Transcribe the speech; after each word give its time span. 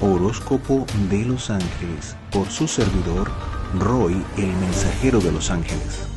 Horóscopo 0.00 0.86
de 1.10 1.24
los 1.24 1.50
Ángeles 1.50 2.16
por 2.30 2.48
su 2.48 2.68
servidor 2.68 3.30
Roy, 3.78 4.22
el 4.36 4.52
mensajero 4.54 5.20
de 5.20 5.32
los 5.32 5.50
ángeles. 5.50 6.08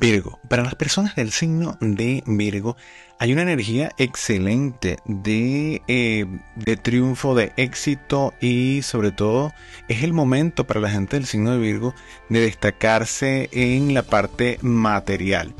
Virgo, 0.00 0.40
para 0.48 0.64
las 0.64 0.74
personas 0.74 1.14
del 1.14 1.30
signo 1.30 1.76
de 1.80 2.22
Virgo 2.26 2.76
hay 3.18 3.32
una 3.32 3.42
energía 3.42 3.92
excelente 3.96 4.98
de, 5.04 5.82
eh, 5.86 6.26
de, 6.56 6.76
triunfo, 6.76 7.34
de 7.34 7.52
éxito 7.56 8.34
y 8.40 8.82
sobre 8.82 9.12
todo 9.12 9.52
es 9.88 10.02
el 10.02 10.12
momento 10.12 10.66
para 10.66 10.80
la 10.80 10.90
gente 10.90 11.16
del 11.16 11.26
signo 11.26 11.52
de 11.52 11.58
Virgo 11.58 11.94
de 12.28 12.40
destacarse 12.40 13.48
en 13.52 13.94
la 13.94 14.02
parte 14.02 14.58
material. 14.62 15.54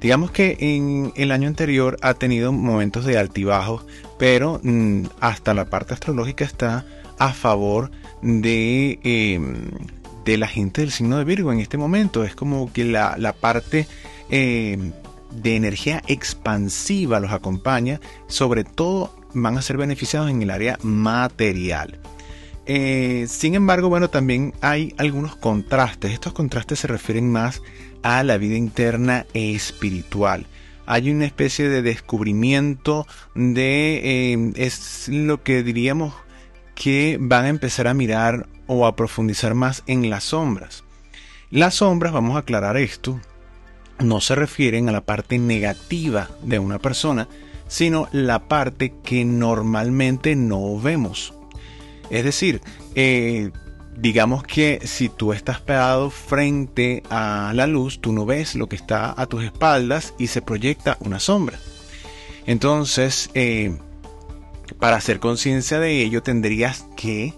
Digamos 0.00 0.30
que 0.30 0.56
en 0.60 1.12
el 1.14 1.30
año 1.30 1.46
anterior 1.46 1.98
ha 2.00 2.14
tenido 2.14 2.52
momentos 2.52 3.04
de 3.04 3.18
altibajos, 3.18 3.84
pero 4.18 4.60
mm, 4.62 5.04
hasta 5.20 5.52
la 5.52 5.66
parte 5.66 5.92
astrológica 5.92 6.44
está 6.44 6.86
a 7.18 7.34
favor 7.34 7.90
de, 8.22 8.98
em, 9.02 9.70
de 10.24 10.38
la 10.38 10.46
gente 10.46 10.80
del 10.80 10.90
signo 10.90 11.18
de 11.18 11.24
Virgo 11.24 11.52
en 11.52 11.60
este 11.60 11.76
momento. 11.76 12.24
Es 12.24 12.34
como 12.34 12.72
que 12.72 12.84
la, 12.84 13.34
parte 13.38 13.86
em, 14.30 14.92
de 15.32 15.56
energía 15.56 16.02
expansiva 16.06 17.20
los 17.20 17.32
acompaña, 17.32 18.00
sobre 18.26 18.64
todo 18.64 19.14
van 19.34 19.58
a 19.58 19.62
ser 19.62 19.76
beneficiados 19.76 20.30
en 20.30 20.40
el 20.40 20.50
área 20.50 20.78
material. 20.82 21.98
Eh, 22.66 23.26
sin 23.28 23.54
embargo, 23.54 23.88
bueno, 23.88 24.10
también 24.10 24.54
hay 24.60 24.94
algunos 24.98 25.36
contrastes. 25.36 26.12
Estos 26.12 26.32
contrastes 26.32 26.80
se 26.80 26.86
refieren 26.86 27.30
más 27.30 27.62
a 28.02 28.22
la 28.22 28.38
vida 28.38 28.56
interna 28.56 29.26
e 29.34 29.54
espiritual. 29.54 30.46
Hay 30.86 31.10
una 31.10 31.26
especie 31.26 31.68
de 31.68 31.82
descubrimiento 31.82 33.06
de, 33.34 34.32
eh, 34.32 34.52
es 34.56 35.08
lo 35.08 35.42
que 35.42 35.62
diríamos 35.62 36.14
que 36.74 37.18
van 37.20 37.44
a 37.44 37.48
empezar 37.48 37.86
a 37.86 37.94
mirar 37.94 38.48
o 38.66 38.86
a 38.86 38.96
profundizar 38.96 39.54
más 39.54 39.82
en 39.86 40.10
las 40.10 40.24
sombras. 40.24 40.84
Las 41.50 41.76
sombras, 41.76 42.12
vamos 42.12 42.36
a 42.36 42.40
aclarar 42.40 42.76
esto, 42.76 43.20
no 43.98 44.20
se 44.20 44.34
refieren 44.34 44.88
a 44.88 44.92
la 44.92 45.02
parte 45.02 45.38
negativa 45.38 46.30
de 46.42 46.58
una 46.58 46.78
persona, 46.78 47.28
sino 47.68 48.08
la 48.12 48.48
parte 48.48 48.94
que 49.04 49.24
normalmente 49.24 50.34
no 50.36 50.78
vemos. 50.80 51.34
Es 52.10 52.24
decir, 52.24 52.60
eh, 52.94 53.50
digamos 53.96 54.42
que 54.42 54.80
si 54.84 55.08
tú 55.08 55.32
estás 55.32 55.60
pegado 55.60 56.10
frente 56.10 57.02
a 57.10 57.52
la 57.54 57.66
luz, 57.66 58.00
tú 58.00 58.12
no 58.12 58.26
ves 58.26 58.54
lo 58.54 58.68
que 58.68 58.76
está 58.76 59.14
a 59.16 59.26
tus 59.26 59.44
espaldas 59.44 60.14
y 60.18 60.26
se 60.28 60.42
proyecta 60.42 60.96
una 61.00 61.20
sombra. 61.20 61.58
Entonces, 62.46 63.30
eh, 63.34 63.78
para 64.78 64.96
hacer 64.96 65.20
conciencia 65.20 65.78
de 65.78 66.02
ello, 66.02 66.22
tendrías 66.22 66.86
que 66.96 67.34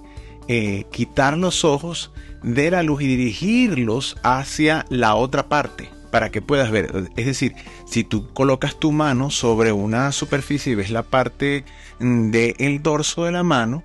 eh, 0.49 0.85
quitar 0.91 1.37
los 1.37 1.65
ojos 1.65 2.13
de 2.43 2.71
la 2.71 2.83
luz 2.83 3.03
y 3.03 3.07
dirigirlos 3.07 4.17
hacia 4.23 4.87
la 4.89 5.15
otra 5.15 5.49
parte 5.49 5.91
para 6.11 6.31
que 6.31 6.43
puedas 6.43 6.71
ver. 6.71 7.11
Es 7.17 7.27
decir, 7.27 7.55
si 7.87 8.05
tú 8.05 8.33
colocas 8.33 8.79
tu 8.79 8.93
mano 8.93 9.31
sobre 9.31 9.73
una 9.73 10.13
superficie 10.13 10.73
y 10.73 10.77
ves 10.77 10.91
la 10.91 11.03
parte 11.03 11.65
del 11.99 12.83
dorso 12.83 13.25
de 13.25 13.33
la 13.33 13.43
mano, 13.43 13.83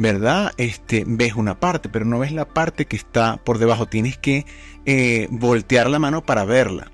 ¿verdad? 0.00 0.52
Este, 0.56 1.04
ves 1.06 1.34
una 1.34 1.60
parte, 1.60 1.90
pero 1.90 2.06
no 2.06 2.18
ves 2.18 2.32
la 2.32 2.48
parte 2.48 2.86
que 2.86 2.96
está 2.96 3.36
por 3.36 3.58
debajo. 3.58 3.86
Tienes 3.86 4.16
que 4.16 4.46
eh, 4.86 5.28
voltear 5.30 5.90
la 5.90 5.98
mano 5.98 6.24
para 6.24 6.44
verla. 6.44 6.90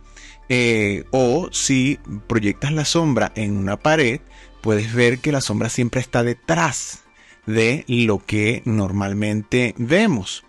Eh, 0.48 1.04
o 1.12 1.48
si 1.52 2.00
proyectas 2.26 2.72
la 2.72 2.84
sombra 2.84 3.30
en 3.36 3.56
una 3.56 3.76
pared, 3.76 4.20
puedes 4.60 4.92
ver 4.92 5.20
que 5.20 5.30
la 5.30 5.40
sombra 5.40 5.68
siempre 5.68 6.00
está 6.00 6.24
detrás 6.24 7.04
de 7.46 7.84
lo 7.86 8.18
que 8.24 8.62
normalmente 8.64 9.76
vemos. 9.78 10.44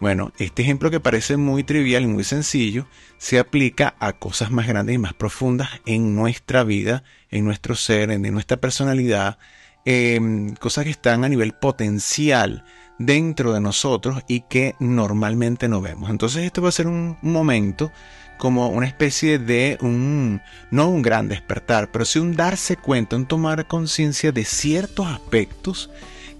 Bueno, 0.00 0.32
este 0.38 0.62
ejemplo 0.62 0.90
que 0.90 0.98
parece 0.98 1.36
muy 1.36 1.62
trivial 1.62 2.02
y 2.02 2.08
muy 2.08 2.24
sencillo 2.24 2.86
se 3.18 3.38
aplica 3.38 3.94
a 4.00 4.14
cosas 4.14 4.50
más 4.50 4.66
grandes 4.66 4.96
y 4.96 4.98
más 4.98 5.14
profundas 5.14 5.68
en 5.86 6.16
nuestra 6.16 6.64
vida, 6.64 7.04
en 7.30 7.44
nuestro 7.44 7.76
ser, 7.76 8.10
en 8.10 8.22
nuestra 8.32 8.56
personalidad, 8.56 9.38
Em, 9.84 10.54
cosas 10.56 10.84
que 10.84 10.90
están 10.90 11.24
a 11.24 11.28
nivel 11.28 11.52
potencial 11.52 12.64
dentro 12.98 13.54
de 13.54 13.60
nosotros 13.60 14.22
y 14.28 14.40
que 14.42 14.74
normalmente 14.78 15.68
no 15.68 15.80
vemos. 15.80 16.10
Entonces 16.10 16.44
esto 16.44 16.60
va 16.60 16.68
a 16.68 16.72
ser 16.72 16.86
un, 16.86 17.16
momento 17.22 17.90
como 18.36 18.68
una 18.68 18.86
especie 18.86 19.38
de 19.38 19.78
un, 19.80 20.42
no 20.70 20.90
un 20.90 21.00
gran 21.00 21.28
despertar, 21.28 21.90
pero 21.90 22.04
sí 22.04 22.18
un 22.18 22.36
darse 22.36 22.76
cuenta, 22.76 23.16
un 23.16 23.26
tomar 23.26 23.66
conciencia 23.68 24.32
de 24.32 24.44
ciertos 24.44 25.06
aspectos 25.06 25.90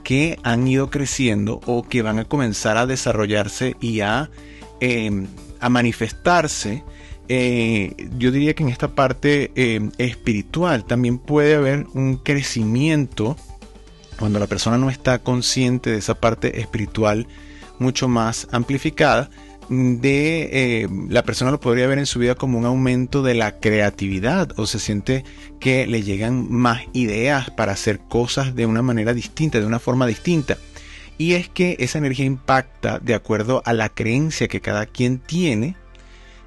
que 0.04 0.38
han 0.42 0.68
ido 0.68 0.90
creciendo 0.90 1.60
o 1.66 1.82
que 1.82 2.02
van 2.02 2.18
a 2.18 2.26
comenzar 2.26 2.76
a 2.76 2.86
desarrollarse 2.86 3.74
y 3.80 4.00
a, 4.00 4.28
em, 4.80 5.28
a 5.60 5.70
manifestarse 5.70 6.84
eh, 7.32 7.94
yo 8.18 8.32
diría 8.32 8.54
que 8.54 8.64
en 8.64 8.70
esta 8.70 8.88
parte 8.88 9.52
eh, 9.54 9.88
espiritual 9.98 10.84
también 10.84 11.18
puede 11.18 11.54
haber 11.54 11.86
un 11.94 12.16
crecimiento 12.16 13.36
cuando 14.18 14.40
la 14.40 14.48
persona 14.48 14.78
no 14.78 14.90
está 14.90 15.20
consciente 15.20 15.90
de 15.90 15.98
esa 15.98 16.16
parte 16.16 16.58
espiritual 16.58 17.28
mucho 17.78 18.08
más 18.08 18.48
amplificada 18.50 19.30
de 19.68 20.48
eh, 20.82 20.88
la 21.08 21.22
persona 21.22 21.52
lo 21.52 21.60
podría 21.60 21.86
ver 21.86 22.00
en 22.00 22.06
su 22.06 22.18
vida 22.18 22.34
como 22.34 22.58
un 22.58 22.64
aumento 22.64 23.22
de 23.22 23.34
la 23.34 23.60
creatividad 23.60 24.50
o 24.58 24.66
se 24.66 24.80
siente 24.80 25.24
que 25.60 25.86
le 25.86 26.02
llegan 26.02 26.50
más 26.50 26.82
ideas 26.94 27.50
para 27.50 27.70
hacer 27.70 28.00
cosas 28.00 28.56
de 28.56 28.66
una 28.66 28.82
manera 28.82 29.14
distinta, 29.14 29.60
de 29.60 29.66
una 29.66 29.78
forma 29.78 30.08
distinta. 30.08 30.58
Y 31.16 31.34
es 31.34 31.48
que 31.48 31.76
esa 31.78 31.98
energía 31.98 32.24
impacta 32.24 32.98
de 32.98 33.14
acuerdo 33.14 33.62
a 33.64 33.72
la 33.72 33.88
creencia 33.88 34.48
que 34.48 34.60
cada 34.60 34.86
quien 34.86 35.20
tiene 35.20 35.76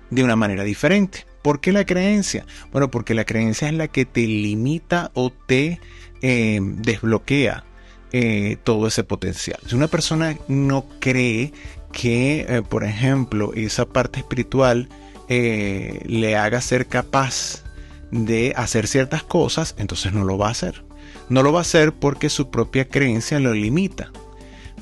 de 0.10 0.24
una 0.24 0.36
manera 0.36 0.64
diferente. 0.64 1.26
¿Por 1.42 1.60
qué 1.60 1.72
la 1.72 1.86
creencia? 1.86 2.46
Bueno, 2.72 2.90
porque 2.90 3.14
la 3.14 3.26
creencia 3.26 3.68
es 3.68 3.74
la 3.74 3.90
que 3.90 4.06
te 4.06 4.22
limita 4.22 5.12
o 5.14 5.30
te 5.30 5.80
eh, 6.22 6.60
desbloquea 6.62 7.66
eh, 8.14 8.58
todo 8.64 8.88
ese 8.88 9.04
potencial. 9.04 9.60
Si 9.68 9.76
una 9.76 9.90
persona 9.90 10.38
no 10.48 10.86
cree 11.00 11.52
que, 11.92 12.46
eh, 12.48 12.62
por 12.68 12.86
ejemplo, 12.86 13.54
esa 13.54 13.86
parte 13.86 14.20
espiritual 14.20 14.90
le 15.30 16.36
haga 16.36 16.62
ser 16.62 16.86
capaz 16.86 17.64
de 18.12 18.54
hacer 18.56 18.88
ciertas 18.88 19.24
cosas, 19.24 19.74
entonces 19.80 20.14
no 20.14 20.24
lo 20.24 20.38
va 20.38 20.50
a 20.50 20.52
hacer. 20.52 20.84
No 21.30 21.42
lo 21.42 21.52
va 21.52 21.60
a 21.60 21.62
hacer 21.64 21.92
porque 21.92 22.30
su 22.30 22.52
propia 22.52 22.88
creencia 22.88 23.40
lo 23.40 23.54
limita. 23.54 24.12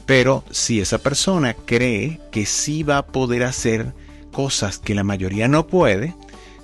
Pero 0.06 0.44
si 0.52 0.82
esa 0.82 0.98
persona 0.98 1.54
cree 1.54 2.20
que 2.32 2.46
sí 2.46 2.84
va 2.84 2.98
a 2.98 3.06
poder 3.06 3.44
hacer 3.44 3.94
cosas 4.32 4.80
que 4.80 4.96
la 4.96 5.04
mayoría 5.04 5.48
no 5.48 5.68
puede, 5.68 6.16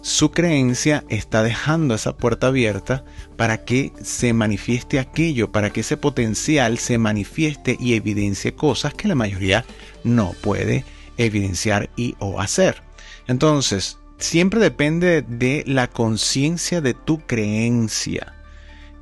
su 0.02 0.32
creencia 0.32 1.04
está 1.10 1.44
dejando 1.44 1.94
esa 1.94 2.16
puerta 2.16 2.48
abierta 2.48 3.04
para 3.36 3.66
que 3.66 3.92
se 4.02 4.34
manifieste 4.34 5.00
aquello, 5.00 5.52
para 5.52 5.72
que 5.72 5.82
ese 5.82 5.98
potencial 5.98 6.78
se 6.78 6.98
manifieste 6.98 7.76
y 7.80 7.94
evidencie 7.94 8.54
cosas 8.54 8.94
que 8.94 9.08
la 9.08 9.16
mayoría 9.16 9.66
no 10.04 10.34
puede 10.42 10.86
evidenciar 11.18 11.90
y 11.98 12.16
o 12.20 12.40
hacer. 12.40 12.82
Entonces, 13.28 13.98
siempre 14.18 14.60
depende 14.60 15.24
de 15.24 15.64
la 15.68 15.88
conciencia 15.88 16.80
de 16.80 16.94
tu 16.94 17.20
creencia. 17.26 18.34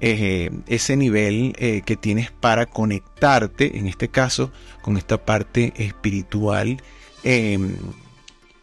Eh, 0.01 0.49
ese 0.67 0.97
nivel 0.97 1.53
eh, 1.57 1.81
que 1.85 1.95
tienes 1.95 2.31
para 2.31 2.65
conectarte, 2.65 3.77
en 3.77 3.87
este 3.87 4.09
caso, 4.09 4.51
con 4.81 4.97
esta 4.97 5.23
parte 5.23 5.73
espiritual 5.77 6.81
em, 7.23 7.75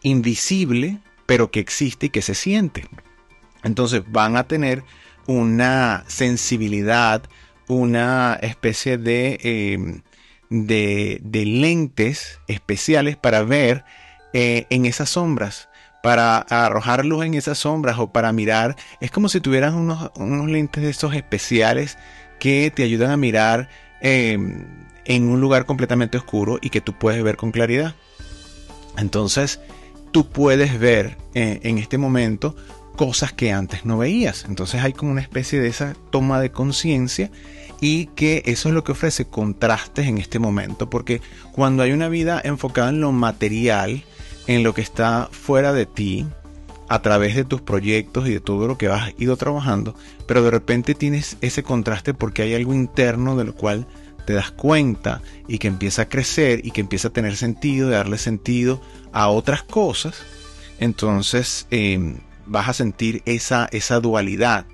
invisible, 0.03 0.99
pero 1.25 1.51
que 1.51 1.59
existe 1.59 2.07
y 2.07 2.09
que 2.09 2.21
se 2.21 2.35
siente. 2.35 2.85
Entonces 3.63 4.03
van 4.07 4.37
a 4.37 4.43
tener 4.43 4.83
una 5.27 6.03
sensibilidad, 6.07 7.23
una 7.67 8.37
especie 8.41 8.97
de, 8.97 9.39
em, 9.41 10.01
de, 10.49 11.45
lentes 11.45 12.39
especiales 12.47 13.17
para 13.17 13.43
ver 13.43 13.85
eh, 14.33 14.65
en 14.69 14.85
esas 14.85 15.09
sombras, 15.09 15.69
para 16.03 16.39
arrojar 16.39 17.05
luz 17.05 17.25
en 17.25 17.33
esas 17.33 17.59
sombras 17.59 17.97
o 17.99 18.11
para 18.11 18.33
mirar. 18.33 18.75
Es 18.99 19.11
como 19.11 19.29
si 19.29 19.39
tuvieran 19.39 19.75
unos, 19.75 20.11
lentes 20.49 20.83
de 20.83 20.89
esos 20.89 21.15
especiales 21.15 21.97
que 22.39 22.71
te 22.75 22.83
ayudan 22.83 23.11
a 23.11 23.17
mirar 23.17 23.69
em, 24.01 24.65
en 25.05 25.29
un 25.29 25.39
lugar 25.39 25.65
completamente 25.65 26.17
oscuro 26.17 26.59
y 26.61 26.69
que 26.69 26.81
tú 26.81 26.93
puedes 26.93 27.23
ver 27.23 27.37
con 27.37 27.51
claridad. 27.51 27.95
Entonces, 28.97 29.59
tú 30.13 30.29
puedes 30.29 30.79
ver 30.79 31.17
eh, 31.33 31.59
en 31.63 31.79
este 31.79 31.97
momento 31.97 32.55
cosas 32.95 33.33
que 33.33 33.51
antes 33.51 33.83
no 33.83 33.97
veías. 33.97 34.45
Entonces 34.47 34.81
hay 34.81 34.93
como 34.93 35.11
una 35.11 35.21
especie 35.21 35.59
de 35.59 35.67
esa 35.67 35.95
toma 36.11 36.39
de 36.39 36.51
conciencia 36.51 37.31
y 37.81 38.05
que 38.05 38.43
eso 38.45 38.69
es 38.69 38.75
lo 38.75 38.85
que 38.85 38.93
ofrece 38.93 39.25
contrastes 39.25 40.07
en 40.07 40.19
este 40.19 40.39
momento, 40.39 40.89
porque 40.89 41.21
cuando 41.51 41.83
hay 41.83 41.91
una 41.91 42.07
vida 42.07 42.39
enfocada 42.41 42.89
en 42.89 43.01
lo 43.01 43.11
material, 43.11 44.03
en 44.47 44.63
lo 44.63 44.73
que 44.73 44.81
está 44.81 45.27
fuera 45.31 45.73
de 45.73 45.85
ti, 45.85 46.25
a 46.87 47.01
través 47.01 47.35
de 47.35 47.43
tus 47.43 47.61
proyectos 47.61 48.27
y 48.27 48.33
de 48.33 48.39
todo 48.39 48.67
lo 48.67 48.77
que 48.77 48.87
has 48.87 49.13
ido 49.17 49.35
trabajando, 49.35 49.95
pero 50.27 50.43
de 50.43 50.51
repente 50.51 50.93
tienes 50.93 51.37
ese 51.41 51.63
contraste 51.63 52.13
porque 52.13 52.43
hay 52.43 52.53
algo 52.53 52.73
interno 52.73 53.35
de 53.35 53.45
lo 53.45 53.55
cual 53.55 53.87
te 54.25 54.33
das 54.33 54.51
cuenta 54.51 55.21
y 55.47 55.57
que 55.57 55.67
empieza 55.67 56.03
a 56.03 56.09
crecer 56.09 56.65
y 56.65 56.71
que 56.71 56.81
empieza 56.81 57.09
a 57.09 57.13
tener 57.13 57.35
sentido, 57.35 57.89
de 57.89 57.95
darle 57.95 58.17
sentido 58.17 58.81
a 59.11 59.27
otras 59.29 59.63
cosas, 59.63 60.23
entonces 60.79 61.67
em, 61.71 62.17
vas 62.45 62.69
a 62.69 62.73
sentir 62.73 63.21
esa, 63.25 63.67
esa 63.71 63.99
dualidad. 63.99 64.65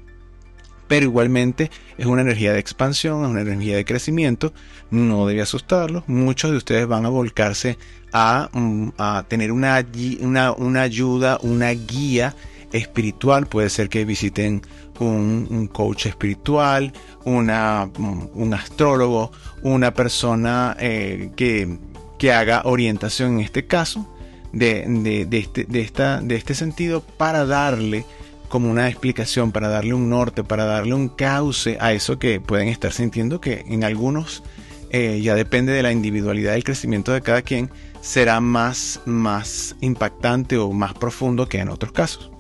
Pero 0.88 1.06
igualmente 1.06 1.70
es 2.00 2.08
una 2.08 2.24
energía 2.24 2.52
de 2.52 2.60
expansión, 2.60 3.24
es 3.24 3.30
una 3.30 3.42
energía 3.42 3.76
de 3.76 3.86
crecimiento, 3.86 4.54
no 4.90 5.28
debe 5.28 5.42
asustarlos. 5.42 6.04
Muchos 6.08 6.50
de 6.50 6.58
ustedes 6.58 6.88
van 6.88 7.06
a 7.06 7.10
volcarse 7.10 7.78
a, 8.12 8.50
mm, 8.52 8.90
tener 9.28 9.52
una, 9.52 9.86
una, 10.22 10.52
una 10.52 10.82
ayuda, 10.82 11.38
una 11.44 11.70
guía 11.70 12.36
espiritual. 12.72 13.48
Puede 13.48 13.70
ser 13.70 13.90
que 13.90 14.06
visiten 14.06 14.62
un, 15.00 15.70
coach 15.72 16.08
espiritual, 16.08 16.94
una, 17.26 17.90
un 18.34 18.54
astrólogo, 18.54 19.32
una 19.64 19.94
persona 19.94 20.76
eh, 20.80 21.32
que, 21.36 21.78
que, 22.18 22.32
haga 22.32 22.62
orientación 22.66 23.36
en 23.36 23.40
este 23.42 23.66
caso, 23.66 24.08
de, 24.52 24.86
de, 25.28 25.38
este, 25.38 25.64
de, 25.66 25.82
esta, 25.82 26.22
de 26.22 26.36
este 26.36 26.56
sentido, 26.56 27.02
para 27.02 27.46
darle 27.46 28.06
como 28.50 28.70
una 28.70 28.90
explicación, 28.90 29.52
para 29.52 29.70
darle 29.70 29.94
un 29.94 30.10
norte, 30.10 30.44
para 30.44 30.66
darle 30.66 30.96
un 30.96 31.08
cauce 31.10 31.78
a 31.80 31.94
eso 31.94 32.18
que 32.18 32.42
pueden 32.42 32.68
estar 32.68 32.92
sintiendo, 32.92 33.40
que 33.40 33.64
en 33.68 33.84
algunos 33.84 34.44
eh, 34.90 35.22
ya 35.22 35.36
depende 35.36 35.72
de 35.72 35.84
la 35.84 35.92
individualidad 35.92 36.54
y 36.54 36.58
el 36.58 36.64
crecimiento 36.64 37.14
de 37.14 37.22
cada 37.22 37.44
quien, 37.44 37.70
será 38.02 38.42
más, 38.42 39.02
más 39.06 39.76
impactante 39.82 40.58
o 40.58 40.72
más 40.72 40.94
profundo 40.96 41.48
que 41.48 41.60
en 41.60 41.70
otros 41.70 41.92
casos. 41.92 42.32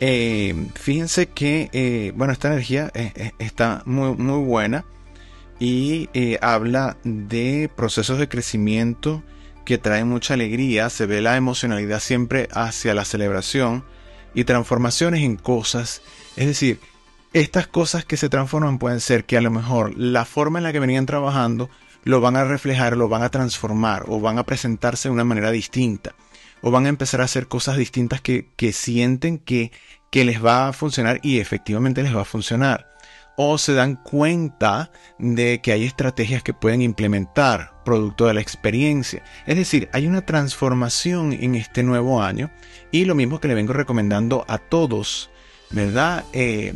Eh, 0.00 0.54
fíjense 0.74 1.28
que, 1.28 1.68
eh, 1.72 2.12
bueno, 2.16 2.32
esta 2.32 2.48
energía 2.48 2.90
eh, 2.94 3.32
está 3.38 3.82
muy, 3.84 4.14
muy 4.14 4.42
buena 4.42 4.86
y 5.58 6.08
habla 6.40 6.96
de 7.04 7.70
procesos 7.76 8.18
de 8.18 8.28
crecimiento 8.28 9.22
que 9.66 9.76
traen 9.76 10.08
mucha 10.08 10.32
alegría. 10.34 10.88
Se 10.88 11.04
ve 11.04 11.20
la 11.20 11.36
emocionalidad 11.36 12.00
siempre 12.00 12.48
hacia 12.52 12.94
la 12.94 13.04
celebración 13.04 13.84
y 14.34 14.44
transformaciones 14.44 15.22
en 15.22 15.36
cosas. 15.36 16.00
Es 16.36 16.46
decir, 16.46 16.80
estas 17.34 17.66
cosas 17.66 18.06
que 18.06 18.16
se 18.16 18.30
transforman 18.30 18.78
pueden 18.78 19.00
ser 19.00 19.26
que 19.26 19.36
a 19.36 19.42
lo 19.42 19.50
mejor 19.50 19.94
la 19.98 20.24
forma 20.24 20.58
en 20.58 20.62
la 20.62 20.72
que 20.72 20.80
venían 20.80 21.04
trabajando 21.04 21.68
lo 22.04 22.22
van 22.22 22.36
a 22.36 22.44
reflejar, 22.44 22.96
lo 22.96 23.10
van 23.10 23.22
a 23.22 23.28
transformar 23.28 24.04
o 24.08 24.18
van 24.18 24.38
a 24.38 24.44
presentarse 24.44 25.10
de 25.10 25.12
una 25.12 25.24
manera 25.24 25.50
distinta 25.50 26.14
o 26.62 26.70
van 26.70 26.86
a 26.86 26.90
empezar 26.90 27.20
a 27.20 27.24
hacer 27.24 27.48
cosas 27.48 27.76
distintas 27.76 28.20
que, 28.20 28.48
que 28.56 28.72
sienten 28.72 29.38
que, 29.38 29.72
que 30.10 30.24
les 30.24 30.44
va 30.44 30.68
a 30.68 30.72
funcionar 30.72 31.20
y 31.22 31.38
efectivamente 31.38 32.02
les 32.02 32.14
va 32.14 32.22
a 32.22 32.26
funcionar. 32.26 32.88
O 33.36 33.56
se 33.56 33.72
dan 33.72 33.96
cuenta 33.96 34.90
de 35.18 35.60
que 35.62 35.72
hay 35.72 35.84
estrategias 35.84 36.42
que 36.42 36.52
pueden 36.52 36.82
implementar 36.82 37.72
producto 37.84 38.26
de 38.26 38.34
la 38.34 38.42
experiencia. 38.42 39.22
Es 39.46 39.56
decir, 39.56 39.88
hay 39.92 40.06
una 40.06 40.26
transformación 40.26 41.32
en 41.32 41.54
este 41.54 41.82
nuevo 41.82 42.22
año 42.22 42.50
y 42.90 43.06
lo 43.06 43.14
mismo 43.14 43.40
que 43.40 43.48
le 43.48 43.54
vengo 43.54 43.72
recomendando 43.72 44.44
a 44.46 44.58
todos, 44.58 45.30
¿verdad? 45.70 46.24
Eh, 46.34 46.74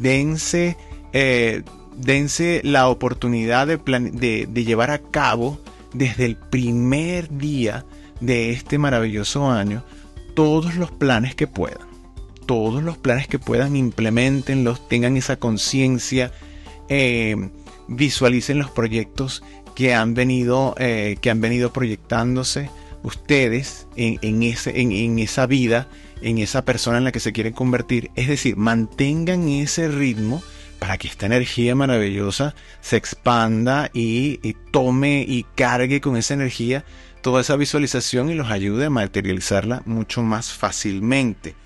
dense, 0.00 0.76
eh, 1.12 1.62
dense 1.96 2.62
la 2.64 2.88
oportunidad 2.88 3.68
de, 3.68 3.76
de, 3.76 4.48
de 4.50 4.64
llevar 4.64 4.90
a 4.90 4.98
cabo 4.98 5.60
desde 5.92 6.24
el 6.24 6.36
primer 6.36 7.30
día 7.38 7.84
de 8.20 8.50
este 8.50 8.78
maravilloso 8.78 9.50
año 9.50 9.84
todos 10.34 10.76
los 10.76 10.90
planes 10.90 11.34
que 11.34 11.46
puedan. 11.46 11.88
Todos 12.46 12.82
los 12.82 12.96
planes 12.96 13.26
que 13.26 13.40
puedan, 13.40 13.74
implementenlos, 13.74 14.86
tengan 14.88 15.16
esa 15.16 15.36
conciencia, 15.36 16.30
eh, 16.88 17.50
visualicen 17.88 18.58
los 18.58 18.70
proyectos 18.70 19.42
que 19.74 19.94
han 19.94 20.14
venido, 20.14 20.74
eh, 20.78 21.16
que 21.20 21.30
han 21.30 21.40
venido 21.40 21.72
proyectándose 21.72 22.70
ustedes 23.02 23.86
en, 23.96 24.42
ese, 24.42 24.80
en, 24.80 25.18
esa 25.18 25.46
vida, 25.46 25.88
en 26.22 26.38
esa 26.38 26.64
persona 26.64 26.98
en 26.98 27.04
la 27.04 27.12
que 27.12 27.20
se 27.20 27.32
quieren 27.32 27.52
convertir. 27.52 28.10
Es 28.14 28.28
decir, 28.28 28.56
mantengan 28.56 29.48
ese 29.48 29.88
ritmo 29.88 30.42
para 30.78 30.98
que 30.98 31.08
esta 31.08 31.26
energía 31.26 31.74
maravillosa 31.74 32.54
se 32.80 32.96
expanda 32.96 33.90
y, 33.92 34.38
y, 34.42 34.54
tome 34.70 35.24
y 35.26 35.44
cargue 35.54 36.00
con 36.00 36.16
esa 36.16 36.34
energía 36.34 36.84
toda 37.26 37.40
esa 37.40 37.56
visualización 37.56 38.30
y 38.30 38.34
los 38.34 38.52
ayude 38.52 38.84
a 38.84 38.90
materializarla 38.90 39.82
mucho 39.84 40.22
más 40.22 40.52
fácilmente. 40.52 41.56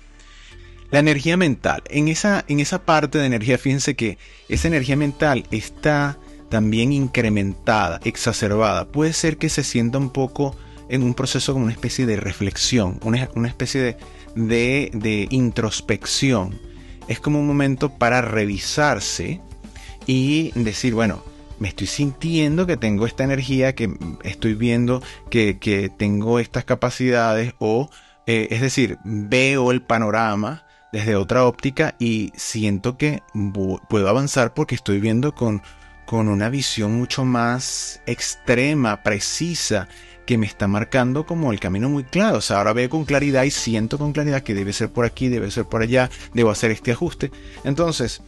La 0.89 0.97
energía 0.97 1.37
mental. 1.37 1.83
En 1.91 2.07
esa, 2.07 2.43
en 2.47 2.59
esa 2.59 2.83
parte 2.83 3.19
de 3.19 3.27
energía, 3.27 3.59
fíjense 3.59 3.95
que 3.95 4.17
esa 4.49 4.69
energía 4.69 4.95
mental 4.95 5.45
está 5.51 6.17
también 6.49 6.91
incrementada, 6.91 7.99
exacerbada. 8.05 8.87
Puede 8.87 9.13
ser 9.13 9.37
que 9.37 9.49
se 9.49 9.63
sienta 9.63 9.99
un 9.99 10.09
poco 10.09 10.55
en 10.89 11.03
un 11.03 11.13
proceso 11.13 11.53
como 11.53 11.65
una 11.65 11.73
especie 11.73 12.07
de 12.07 12.15
reflexión, 12.15 12.99
una, 13.03 13.29
especie 13.45 13.81
de, 13.81 13.97
de, 14.33 14.89
de 14.95 15.27
introspección. 15.29 16.59
Es 17.07 17.19
como 17.19 17.39
un 17.39 17.45
momento 17.45 17.99
para 17.99 18.23
revisarse 18.23 19.41
y 20.07 20.53
decir, 20.55 20.95
bueno, 20.95 21.23
me 21.61 21.67
estoy 21.67 21.85
sintiendo 21.85 22.65
que 22.65 22.75
tengo 22.75 23.05
esta 23.05 23.23
energía, 23.23 23.75
que 23.75 23.93
estoy 24.23 24.55
viendo 24.55 25.03
que, 25.29 25.91
tengo 25.95 26.39
estas 26.39 26.65
capacidades 26.65 27.53
o, 27.59 27.91
eh, 28.25 28.47
es 28.49 28.61
decir, 28.61 28.97
veo 29.03 29.69
el 29.69 29.83
panorama 29.83 30.65
desde 30.91 31.15
otra 31.15 31.45
óptica 31.45 31.93
y 31.99 32.31
siento 32.35 32.97
que 32.97 33.21
puedo 33.89 34.09
avanzar 34.09 34.55
porque 34.55 34.73
estoy 34.73 34.99
viendo 34.99 35.35
con, 35.35 35.61
con 36.07 36.29
una 36.29 36.49
visión 36.49 36.97
mucho 36.97 37.25
más 37.25 38.01
extrema, 38.07 39.03
precisa, 39.03 39.87
que 40.25 40.39
me 40.39 40.47
está 40.47 40.67
marcando 40.67 41.27
como 41.27 41.51
el 41.51 41.59
camino 41.59 41.89
muy 41.89 42.05
claro. 42.05 42.39
O 42.39 42.41
sea, 42.41 42.57
ahora 42.57 42.73
veo 42.73 42.89
con 42.89 43.05
claridad 43.05 43.43
y 43.43 43.51
siento 43.51 43.99
con 43.99 44.13
claridad 44.13 44.41
que 44.41 44.55
debe 44.55 44.73
ser 44.73 44.89
por 44.89 45.05
aquí, 45.05 45.29
debe 45.29 45.51
ser 45.51 45.65
por 45.65 45.83
allá, 45.83 46.09
debo 46.33 46.49
hacer 46.49 46.71
este 46.71 46.91
ajuste. 46.91 47.31
Entonces, 47.63 48.23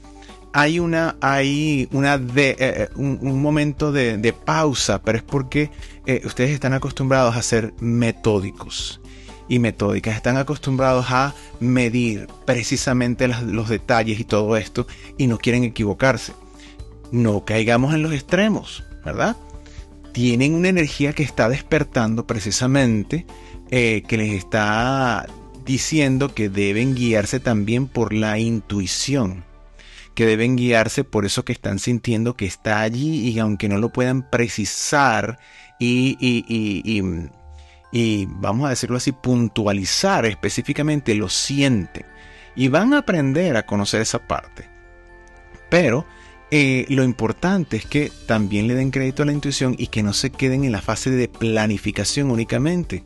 hay 0.53 0.79
una, 0.79 1.15
hay 1.19 1.89
una 1.91 2.19
de, 2.19 2.51
eh, 2.51 2.55
eh, 2.59 2.89
un, 2.95 3.41
momento 3.41 3.91
de, 3.91 4.33
pausa, 4.33 5.01
pero 5.01 5.17
es 5.17 5.23
porque 5.23 5.71
eh, 6.05 6.21
ustedes 6.25 6.51
están 6.51 6.73
acostumbrados 6.73 7.35
a 7.35 7.41
ser 7.41 7.73
metódicos 7.79 9.01
y 9.50 9.57
metódicas, 9.57 10.15
están 10.15 10.38
acostumbrados 10.38 11.07
a 11.09 11.33
medir 11.59 12.27
precisamente 12.45 13.27
los 13.27 13.67
detalles 13.67 14.19
y 14.19 14.23
todo 14.23 14.55
esto 14.55 14.88
y 15.17 15.27
no 15.27 15.39
quieren 15.39 15.63
equivocarse. 15.63 16.33
No 17.11 17.45
caigamos 17.45 17.94
en 17.94 18.03
los 18.03 18.13
extremos, 18.13 18.83
¿verdad? 19.03 19.36
Tienen 20.13 20.53
una 20.53 20.69
energía 20.69 21.13
que 21.13 21.24
está 21.24 21.50
despertando 21.50 22.25
precisamente, 22.25 23.25
que 23.69 24.17
les 24.17 24.33
está 24.33 25.25
diciendo 25.65 26.33
que 26.33 26.50
deben 26.50 26.93
guiarse 26.93 27.39
también 27.39 27.88
por 27.88 28.13
la 28.13 28.38
intuición 28.38 29.43
que 30.13 30.25
deben 30.25 30.55
guiarse 30.55 31.03
por 31.03 31.25
eso 31.25 31.43
que 31.43 31.53
están 31.53 31.79
sintiendo 31.79 32.36
que 32.36 32.46
está 32.46 32.82
allí 32.82 33.29
y 33.29 33.39
aunque 33.39 33.70
no 33.70 33.77
lo 33.77 33.89
puedan 33.89 34.29
precisar 34.29 35.39
y, 35.79 36.17
y, 37.91 38.25
vamos 38.27 38.67
a 38.67 38.70
decirlo 38.70 38.98
así, 38.98 39.12
puntualizar 39.12 40.25
específicamente, 40.25 41.13
lo 41.15 41.29
sienten. 41.29 42.05
Y 42.55 42.67
van 42.67 42.93
a 42.93 43.00
aprender 43.00 43.58
a 43.58 43.65
conocer 43.65 44.01
esa 44.01 44.20
parte. 44.20 44.70
Pero 45.70 46.05
eh, 46.51 46.86
lo 46.89 47.03
importante 47.03 47.77
es 47.77 47.86
que 47.86 48.12
también 48.27 48.67
le 48.67 48.75
den 48.75 48.91
crédito 48.91 49.24
a 49.24 49.25
la 49.25 49.34
intuición 49.34 49.75
y 49.77 49.88
que 49.88 50.03
no 50.03 50.13
se 50.13 50.29
queden 50.29 50.63
en 50.63 50.72
la 50.72 50.82
fase 50.82 51.10
de 51.10 51.27
planificación 51.27 52.29
únicamente. 52.29 53.03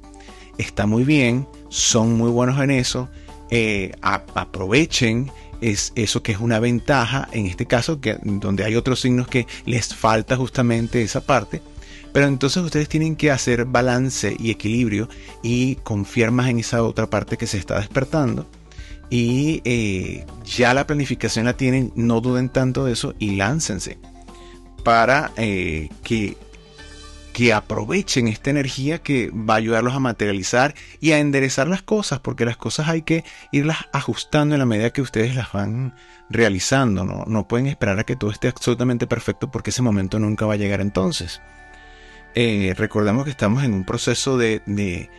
Está 0.57 0.85
muy 0.85 1.03
bien, 1.03 1.47
son 1.69 2.17
muy 2.17 2.29
buenos 2.29 2.59
en 2.59 2.71
eso, 2.71 3.09
eh, 3.49 3.93
aprovechen 4.01 5.31
es 5.61 5.93
eso 5.95 6.23
que 6.23 6.31
es 6.31 6.39
una 6.39 6.59
ventaja, 6.59 7.27
en 7.31 7.45
este 7.45 7.65
caso, 7.65 7.99
que, 7.99 8.17
donde 8.21 8.63
hay 8.63 8.75
otros 8.75 9.01
signos 9.01 9.27
que 9.27 9.47
les 9.65 9.93
falta 9.93 10.35
justamente 10.35 11.01
esa 11.01 11.21
parte. 11.21 11.61
Pero 12.13 12.27
entonces 12.27 12.63
ustedes 12.63 12.89
tienen 12.89 13.15
que 13.15 13.31
hacer 13.31 13.65
balance 13.65 14.35
y 14.39 14.49
equilibrio 14.49 15.09
y 15.43 15.75
confiar 15.75 16.31
más 16.31 16.49
en 16.49 16.59
esa 16.59 16.83
otra 16.83 17.09
parte 17.09 17.37
que 17.37 17.47
se 17.47 17.57
está 17.57 17.79
despertando. 17.79 18.47
Y 19.09 19.61
eh, 19.65 20.25
ya 20.45 20.73
la 20.73 20.87
planificación 20.87 21.45
la 21.45 21.55
tienen, 21.55 21.91
no 21.95 22.19
duden 22.19 22.49
tanto 22.49 22.85
de 22.85 22.93
eso 22.93 23.13
y 23.19 23.35
láncense 23.35 23.97
para 24.83 25.31
eh, 25.37 25.89
que 26.03 26.37
que 27.37 27.53
aprovechen 27.53 28.27
esta 28.27 28.49
energía 28.49 28.97
que 28.97 29.29
va 29.29 29.53
a 29.53 29.57
ayudarlos 29.57 29.93
a 29.93 29.99
materializar 29.99 30.73
y 30.99 31.11
a 31.11 31.19
enderezar 31.19 31.67
las 31.67 31.83
cosas, 31.83 32.19
porque 32.19 32.45
las 32.45 32.57
cosas 32.57 32.87
hay 32.87 33.03
que 33.03 33.23
irlas 33.51 33.77
ajustando 33.93 34.55
en 34.55 34.59
la 34.59 34.65
medida 34.65 34.89
que 34.89 35.03
ustedes 35.03 35.35
las 35.35 35.51
van 35.51 35.93
realizando, 36.31 37.05
¿no? 37.05 37.25
No 37.27 37.47
pueden 37.47 37.67
esperar 37.67 37.99
a 37.99 38.05
que 38.05 38.15
todo 38.15 38.31
esté 38.31 38.47
absolutamente 38.47 39.05
perfecto 39.05 39.51
porque 39.51 39.69
ese 39.69 39.83
momento 39.83 40.17
nunca 40.17 40.47
va 40.47 40.55
a 40.55 40.57
llegar 40.57 40.81
entonces. 40.81 41.39
Eh, 42.33 42.73
recordemos 42.75 43.23
que 43.23 43.29
estamos 43.29 43.63
en 43.63 43.75
un 43.75 43.85
proceso 43.85 44.39
de, 44.39 44.63
de 44.65 45.11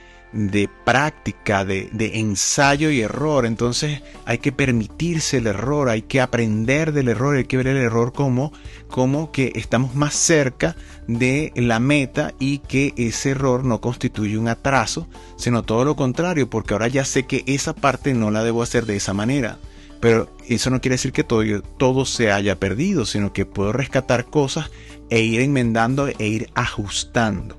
práctica, 0.84 1.64
de, 1.64 1.88
ensayo 2.14 2.90
y 2.90 3.00
error. 3.00 3.46
Entonces 3.46 4.02
hay 4.24 4.38
que 4.38 4.52
permitirse 4.52 5.38
el 5.38 5.46
error, 5.46 5.88
hay 5.88 6.02
que 6.02 6.20
aprender 6.20 6.92
del 6.92 7.08
error, 7.08 7.36
hay 7.36 7.44
que 7.44 7.56
ver 7.56 7.68
el 7.68 7.78
error 7.78 8.12
como, 8.12 8.52
como 8.88 9.32
que 9.32 9.52
estamos 9.54 9.94
más 9.94 10.14
cerca 10.14 10.76
de 11.06 11.52
la 11.56 11.80
meta 11.80 12.34
y 12.38 12.58
que 12.58 12.92
ese 12.96 13.30
error 13.30 13.64
no 13.64 13.80
constituye 13.80 14.38
un 14.38 14.48
atraso, 14.48 15.08
sino 15.36 15.62
todo 15.62 15.84
lo 15.84 15.96
contrario, 15.96 16.50
porque 16.50 16.74
ahora 16.74 16.88
ya 16.88 17.04
sé 17.04 17.24
que 17.24 17.44
esa 17.46 17.74
parte 17.74 18.14
no 18.14 18.30
la 18.30 18.44
debo 18.44 18.62
hacer 18.62 18.86
de 18.86 18.96
esa 18.96 19.14
manera. 19.14 19.58
Pero 20.00 20.30
eso 20.46 20.70
no 20.70 20.80
quiere 20.80 20.94
decir 20.94 21.12
que 21.12 21.24
todo, 21.24 21.42
todo 21.76 22.04
se 22.04 22.30
haya 22.30 22.60
perdido, 22.60 23.04
sino 23.04 23.32
que 23.32 23.46
puedo 23.46 23.72
rescatar 23.72 24.26
cosas 24.26 24.70
e 25.10 25.22
ir 25.22 25.40
enmendando 25.40 26.06
e 26.06 26.26
ir 26.28 26.50
ajustando 26.54 27.57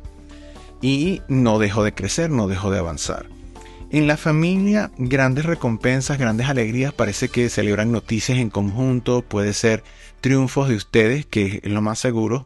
y 0.81 1.21
no 1.27 1.59
dejo 1.59 1.83
de 1.83 1.93
crecer, 1.93 2.29
no 2.29 2.47
dejo 2.47 2.71
de 2.71 2.79
avanzar. 2.79 3.27
En 3.91 4.05
la 4.05 4.17
familia, 4.17 4.91
grandes 4.97 5.45
recompensas, 5.45 6.19
grandes 6.19 6.47
alegrías, 6.47 6.93
parece 6.93 7.29
que 7.29 7.49
celebran 7.49 7.91
noticias 7.91 8.37
en 8.37 8.51
conjunto, 8.51 9.23
puede 9.23 9.53
ser 9.53 9.83
triunfos 10.21 10.69
de 10.69 10.75
ustedes, 10.75 11.25
que 11.25 11.59
es 11.63 11.71
lo 11.71 11.81
más 11.81 11.97
seguro, 11.97 12.45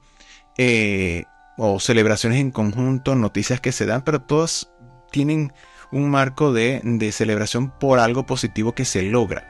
eh, 0.57 1.25
o 1.57 1.79
celebraciones 1.79 2.39
en 2.39 2.51
conjunto, 2.51 3.15
noticias 3.15 3.59
que 3.59 3.73
se 3.73 3.85
dan, 3.85 4.03
pero 4.03 4.21
todas 4.21 4.71
tienen 5.11 5.51
un 5.91 6.09
marco 6.09 6.53
de, 6.53 6.81
celebración 7.11 7.71
por 7.77 7.99
algo 7.99 8.25
positivo 8.25 8.73
que 8.73 8.85
se 8.85 9.03
logra. 9.03 9.49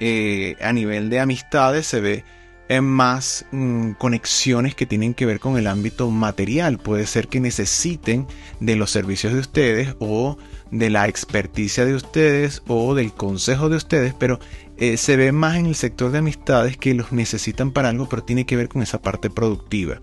Eh, 0.00 0.56
a 0.60 0.72
nivel 0.72 1.10
de 1.10 1.20
amistades 1.20 1.86
se 1.86 2.00
ve 2.00 2.24
más 2.80 3.44
mm, 3.52 3.92
conexiones 3.92 4.74
que 4.74 4.86
tienen 4.86 5.14
que 5.14 5.26
ver 5.26 5.40
con 5.40 5.58
el 5.58 5.66
ámbito 5.66 6.10
material. 6.10 6.78
Puede 6.78 7.06
ser 7.06 7.28
que 7.28 7.40
necesiten 7.40 8.26
de 8.60 8.76
los 8.76 8.90
servicios 8.90 9.32
de 9.32 9.40
ustedes 9.40 9.96
o 9.98 10.38
de 10.70 10.88
la 10.88 11.06
experticia 11.06 11.84
de 11.84 11.94
ustedes 11.94 12.62
o 12.66 12.94
del 12.94 13.12
consejo 13.12 13.68
de 13.68 13.76
ustedes, 13.76 14.14
pero 14.14 14.40
eh, 14.78 14.96
se 14.96 15.16
ve 15.16 15.32
más 15.32 15.56
en 15.56 15.66
el 15.66 15.74
sector 15.74 16.10
de 16.10 16.18
amistades 16.18 16.76
que 16.76 16.94
los 16.94 17.12
necesitan 17.12 17.72
para 17.72 17.90
algo, 17.90 18.08
pero 18.08 18.24
tiene 18.24 18.46
que 18.46 18.56
ver 18.56 18.68
con 18.68 18.82
esa 18.82 19.02
parte 19.02 19.28
productiva. 19.28 20.00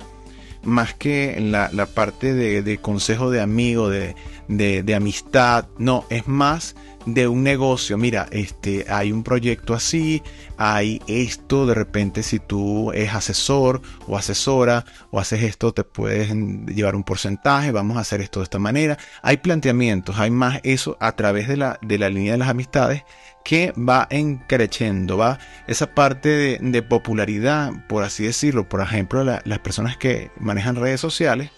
Más 0.63 0.93
que 0.93 1.39
la, 1.39 1.69
la 1.73 1.85
parte 1.85 2.33
de, 2.33 2.61
de, 2.61 2.77
consejo 2.77 3.31
de 3.31 3.41
amigo, 3.41 3.89
de, 3.89 4.15
de, 4.47 4.83
de 4.83 4.95
amistad, 4.95 5.67
no, 5.77 6.05
es 6.09 6.27
más 6.27 6.75
de 7.05 7.27
un 7.27 7.43
negocio, 7.43 7.97
mira, 7.97 8.27
este, 8.31 8.85
hay 8.89 9.11
un 9.11 9.23
proyecto 9.23 9.73
así, 9.73 10.21
hay 10.57 11.01
esto, 11.07 11.65
de 11.65 11.73
repente 11.73 12.23
si 12.23 12.39
tú 12.39 12.91
es 12.91 13.13
asesor 13.13 13.81
o 14.07 14.17
asesora 14.17 14.85
o 15.11 15.19
haces 15.19 15.43
esto, 15.43 15.73
te 15.73 15.83
puedes 15.83 16.29
llevar 16.29 16.95
un 16.95 17.03
porcentaje, 17.03 17.71
vamos 17.71 17.97
a 17.97 18.01
hacer 18.01 18.21
esto 18.21 18.39
de 18.41 18.45
esta 18.45 18.59
manera. 18.59 18.97
Hay 19.21 19.37
planteamientos, 19.37 20.19
hay 20.19 20.31
más 20.31 20.59
eso 20.63 20.97
a 20.99 21.15
través 21.15 21.47
de 21.47 21.57
la, 21.57 21.79
de 21.81 21.97
la 21.97 22.09
línea 22.09 22.33
de 22.33 22.39
las 22.39 22.49
amistades 22.49 23.03
que 23.43 23.71
va 23.71 24.07
encreciendo, 24.09 25.17
va 25.17 25.39
esa 25.67 25.95
parte 25.95 26.59
de, 26.59 26.83
popularidad, 26.83 27.71
por 27.87 28.03
así 28.03 28.23
decirlo, 28.23 28.67
por 28.67 28.81
ejemplo, 28.81 29.23
las 29.23 29.59
personas 29.59 29.97
que 29.97 30.29
manejan 30.39 30.75
redes 30.75 30.99
sociales, 30.99 31.51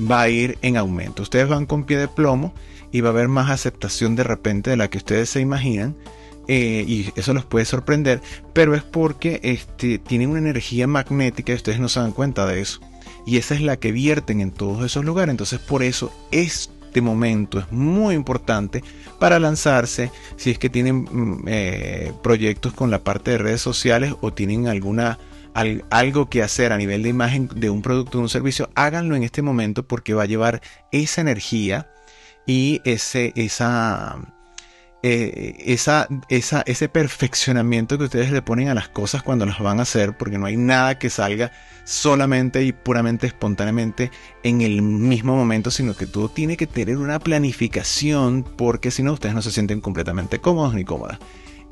va 0.00 0.22
a 0.22 0.28
ir 0.28 0.58
en 0.62 0.76
aumento. 0.76 1.22
Ustedes 1.22 1.48
van 1.48 1.66
con 1.66 1.84
pie 1.84 1.98
de 1.98 2.08
plomo 2.08 2.52
y 2.92 3.00
va 3.00 3.08
a 3.08 3.12
haber 3.12 3.28
más 3.28 3.50
aceptación 3.50 4.16
de 4.16 4.24
repente 4.24 4.70
de 4.70 4.76
la 4.76 4.88
que 4.88 4.98
ustedes 4.98 5.30
se 5.30 5.40
imaginan. 5.40 5.96
Eh, 6.48 6.84
y 6.86 7.12
eso 7.14 7.32
los 7.32 7.44
puede 7.44 7.64
sorprender, 7.64 8.20
pero 8.52 8.74
es 8.74 8.82
porque 8.82 9.38
este, 9.44 9.98
tienen 9.98 10.30
una 10.30 10.40
energía 10.40 10.88
magnética 10.88 11.52
y 11.52 11.56
ustedes 11.56 11.78
no 11.78 11.88
se 11.88 12.00
dan 12.00 12.12
cuenta 12.12 12.46
de 12.46 12.60
eso. 12.60 12.80
Y 13.24 13.36
esa 13.36 13.54
es 13.54 13.60
la 13.60 13.76
que 13.76 13.92
vierten 13.92 14.40
en 14.40 14.50
todos 14.50 14.84
esos 14.84 15.04
lugares. 15.04 15.30
Entonces 15.30 15.60
por 15.60 15.82
eso 15.82 16.12
este 16.32 17.00
momento 17.00 17.60
es 17.60 17.70
muy 17.70 18.16
importante 18.16 18.82
para 19.20 19.38
lanzarse 19.38 20.10
si 20.36 20.50
es 20.50 20.58
que 20.58 20.70
tienen 20.70 21.06
mm, 21.10 21.44
eh, 21.46 22.12
proyectos 22.22 22.72
con 22.72 22.90
la 22.90 23.04
parte 23.04 23.30
de 23.30 23.38
redes 23.38 23.60
sociales 23.60 24.14
o 24.20 24.32
tienen 24.32 24.66
alguna 24.66 25.18
algo 25.90 26.28
que 26.28 26.42
hacer 26.42 26.72
a 26.72 26.76
nivel 26.76 27.02
de 27.02 27.08
imagen 27.08 27.48
de 27.54 27.70
un 27.70 27.82
producto 27.82 28.18
o 28.18 28.20
un 28.20 28.28
servicio, 28.28 28.70
háganlo 28.74 29.16
en 29.16 29.24
este 29.24 29.42
momento 29.42 29.82
porque 29.82 30.14
va 30.14 30.22
a 30.22 30.26
llevar 30.26 30.62
esa 30.92 31.20
energía 31.20 31.88
y 32.50 32.80
ese, 32.82 33.32
esa, 33.36 34.18
eh, 35.04 35.54
esa, 35.66 36.08
esa, 36.28 36.62
ese 36.66 36.88
perfeccionamiento 36.88 37.96
que 37.96 38.02
ustedes 38.02 38.32
le 38.32 38.42
ponen 38.42 38.66
a 38.66 38.74
las 38.74 38.88
cosas 38.88 39.22
cuando 39.22 39.46
las 39.46 39.60
van 39.60 39.78
a 39.78 39.82
hacer, 39.82 40.16
porque 40.16 40.36
no 40.36 40.46
hay 40.46 40.56
nada 40.56 40.98
que 40.98 41.10
salga 41.10 41.52
solamente 41.84 42.64
y 42.64 42.72
puramente 42.72 43.28
espontáneamente 43.28 44.10
en 44.42 44.62
el 44.62 44.82
mismo 44.82 45.36
momento, 45.36 45.70
sino 45.70 45.94
que 45.94 46.06
todo 46.06 46.28
tiene 46.28 46.56
que 46.56 46.66
tener 46.66 46.96
una 46.96 47.20
planificación, 47.20 48.42
porque 48.42 48.90
si 48.90 49.04
no, 49.04 49.12
ustedes 49.12 49.36
no 49.36 49.42
se 49.42 49.52
sienten 49.52 49.80
completamente 49.80 50.40
cómodos 50.40 50.74
ni 50.74 50.84
cómodas. 50.84 51.20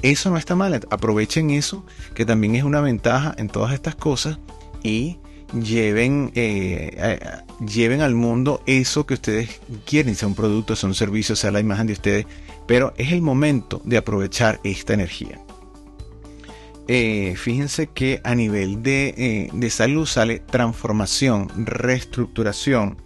Eso 0.02 0.30
no 0.30 0.36
está 0.36 0.54
mal, 0.54 0.74
aprovechen 0.92 1.50
eso, 1.50 1.84
que 2.14 2.24
también 2.24 2.54
es 2.54 2.62
una 2.62 2.80
ventaja 2.80 3.34
en 3.36 3.48
todas 3.48 3.74
estas 3.74 3.96
cosas 3.96 4.38
y 4.84 5.18
lleven, 5.52 6.30
eh, 6.34 7.18
lleven 7.66 8.00
al 8.00 8.14
mundo 8.14 8.62
eso 8.66 9.06
que 9.06 9.14
ustedes 9.14 9.60
quieren, 9.86 10.14
sea 10.14 10.28
un 10.28 10.34
producto, 10.34 10.76
sea 10.76 10.88
un 10.88 10.94
servicio, 10.94 11.36
sea 11.36 11.50
la 11.50 11.60
imagen 11.60 11.86
de 11.86 11.92
ustedes, 11.94 12.26
pero 12.66 12.92
es 12.96 13.12
el 13.12 13.22
momento 13.22 13.80
de 13.84 13.96
aprovechar 13.96 14.60
esta 14.64 14.94
energía. 14.94 15.40
Eh, 16.86 17.34
fíjense 17.36 17.88
que 17.88 18.20
a 18.24 18.34
nivel 18.34 18.82
de, 18.82 19.14
eh, 19.18 19.50
de, 19.52 19.70
salud 19.70 20.06
sale 20.06 20.38
transformación, 20.38 21.50
reestructuración 21.66 22.96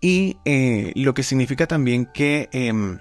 y 0.00 0.36
lo 0.94 1.14
que 1.14 1.22
significa 1.22 1.66
también 1.66 2.06
que 2.06 2.48
em, 2.52 2.98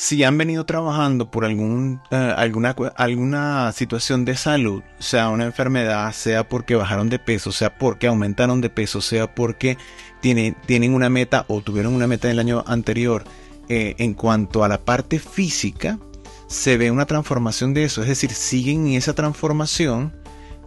si 0.00 0.24
han 0.24 0.38
venido 0.38 0.64
trabajando 0.64 1.30
por 1.30 1.44
algún, 1.44 2.00
eh, 2.10 2.32
alguna, 2.34 2.74
alguna 2.96 3.70
situación 3.72 4.24
de 4.24 4.34
salud, 4.34 4.82
sea 4.98 5.28
una 5.28 5.44
enfermedad, 5.44 6.10
sea 6.14 6.48
porque 6.48 6.74
bajaron 6.74 7.10
de 7.10 7.18
peso, 7.18 7.52
sea 7.52 7.76
porque 7.76 8.06
aumentaron 8.06 8.62
de 8.62 8.70
peso, 8.70 9.02
sea 9.02 9.34
porque 9.34 9.76
tienen, 10.22 10.56
tienen 10.64 10.94
una 10.94 11.10
meta 11.10 11.44
o 11.48 11.60
tuvieron 11.60 11.94
una 11.94 12.06
meta 12.06 12.28
del 12.28 12.38
año 12.38 12.64
anterior, 12.66 13.24
eh, 13.68 13.94
en 13.98 14.14
cuanto 14.14 14.64
a 14.64 14.68
la 14.68 14.78
parte 14.78 15.18
física, 15.18 15.98
se 16.46 16.78
ve 16.78 16.90
una 16.90 17.04
transformación 17.04 17.74
de 17.74 17.84
eso, 17.84 18.00
es 18.00 18.08
decir, 18.08 18.30
siguen 18.30 18.86
en 18.86 18.94
esa 18.94 19.12
transformación, 19.12 20.14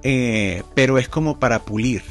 eh, 0.04 0.62
pero 0.76 1.00
es 1.00 1.10
como 1.10 1.40
para 1.40 1.66
pulir. 1.66 2.04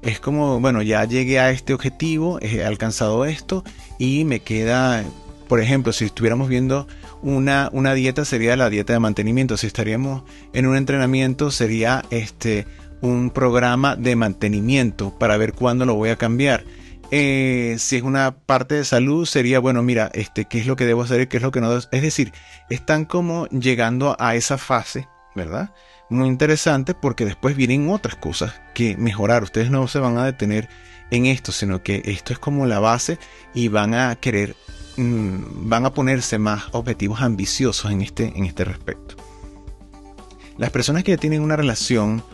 Es 0.00 0.20
como, 0.20 0.60
bueno, 0.60 0.80
ya 0.82 1.04
llegué 1.06 1.40
a 1.40 1.50
este 1.50 1.74
objetivo, 1.74 2.38
he 2.40 2.64
alcanzado 2.64 3.24
esto 3.24 3.64
y 3.98 4.24
me 4.24 4.38
queda 4.38 5.04
por 5.48 5.60
ejemplo, 5.60 5.92
si 5.92 6.04
estuviéramos 6.04 6.48
viendo 6.48 6.86
una, 7.22 7.70
una 7.72 7.94
dieta 7.94 8.24
sería 8.24 8.56
la 8.56 8.70
dieta 8.70 8.92
de 8.92 9.00
mantenimiento. 9.00 9.56
Si 9.56 9.66
estaríamos 9.66 10.22
en 10.52 10.66
un 10.66 10.76
entrenamiento 10.76 11.50
sería 11.50 12.04
este 12.10 12.66
un 13.00 13.30
programa 13.30 13.96
de 13.96 14.16
mantenimiento 14.16 15.16
para 15.18 15.36
ver 15.36 15.54
cuándo 15.54 15.86
lo 15.86 15.94
voy 15.94 16.10
a 16.10 16.16
cambiar. 16.16 16.64
Eh, 17.10 17.76
si 17.78 17.96
es 17.96 18.02
una 18.02 18.36
parte 18.36 18.74
de 18.74 18.84
salud 18.84 19.24
sería 19.24 19.60
bueno 19.60 19.82
mira 19.82 20.10
este 20.12 20.44
qué 20.44 20.58
es 20.58 20.66
lo 20.66 20.76
que 20.76 20.84
debo 20.84 21.02
hacer 21.02 21.22
y 21.22 21.26
qué 21.26 21.38
es 21.38 21.42
lo 21.42 21.50
que 21.50 21.62
no 21.62 21.70
debo 21.70 21.80
es 21.90 22.02
decir 22.02 22.34
están 22.68 23.06
como 23.06 23.46
llegando 23.46 24.14
a 24.18 24.34
esa 24.34 24.58
fase 24.58 25.08
verdad 25.34 25.72
muy 26.10 26.28
interesante 26.28 26.92
porque 26.92 27.24
después 27.24 27.56
vienen 27.56 27.88
otras 27.88 28.16
cosas 28.16 28.60
que 28.74 28.98
mejorar 28.98 29.42
ustedes 29.42 29.70
no 29.70 29.88
se 29.88 30.00
van 30.00 30.18
a 30.18 30.26
detener 30.26 30.68
en 31.10 31.24
esto 31.24 31.50
sino 31.50 31.82
que 31.82 32.02
esto 32.04 32.34
es 32.34 32.38
como 32.38 32.66
la 32.66 32.78
base 32.78 33.18
y 33.54 33.68
van 33.68 33.94
a 33.94 34.14
querer 34.16 34.54
Mm, 34.98 35.68
van 35.68 35.86
a 35.86 35.94
ponerse 35.94 36.40
más 36.40 36.64
objetivos 36.72 37.20
ambiciosos 37.20 37.92
en 37.92 38.02
este, 38.02 38.32
en 38.36 38.44
este 38.44 38.64
respecto. 38.64 39.14
Las 40.56 40.70
personas 40.70 41.04
que 41.04 41.16
tienen 41.16 41.40
una 41.40 41.54
relación 41.54 42.24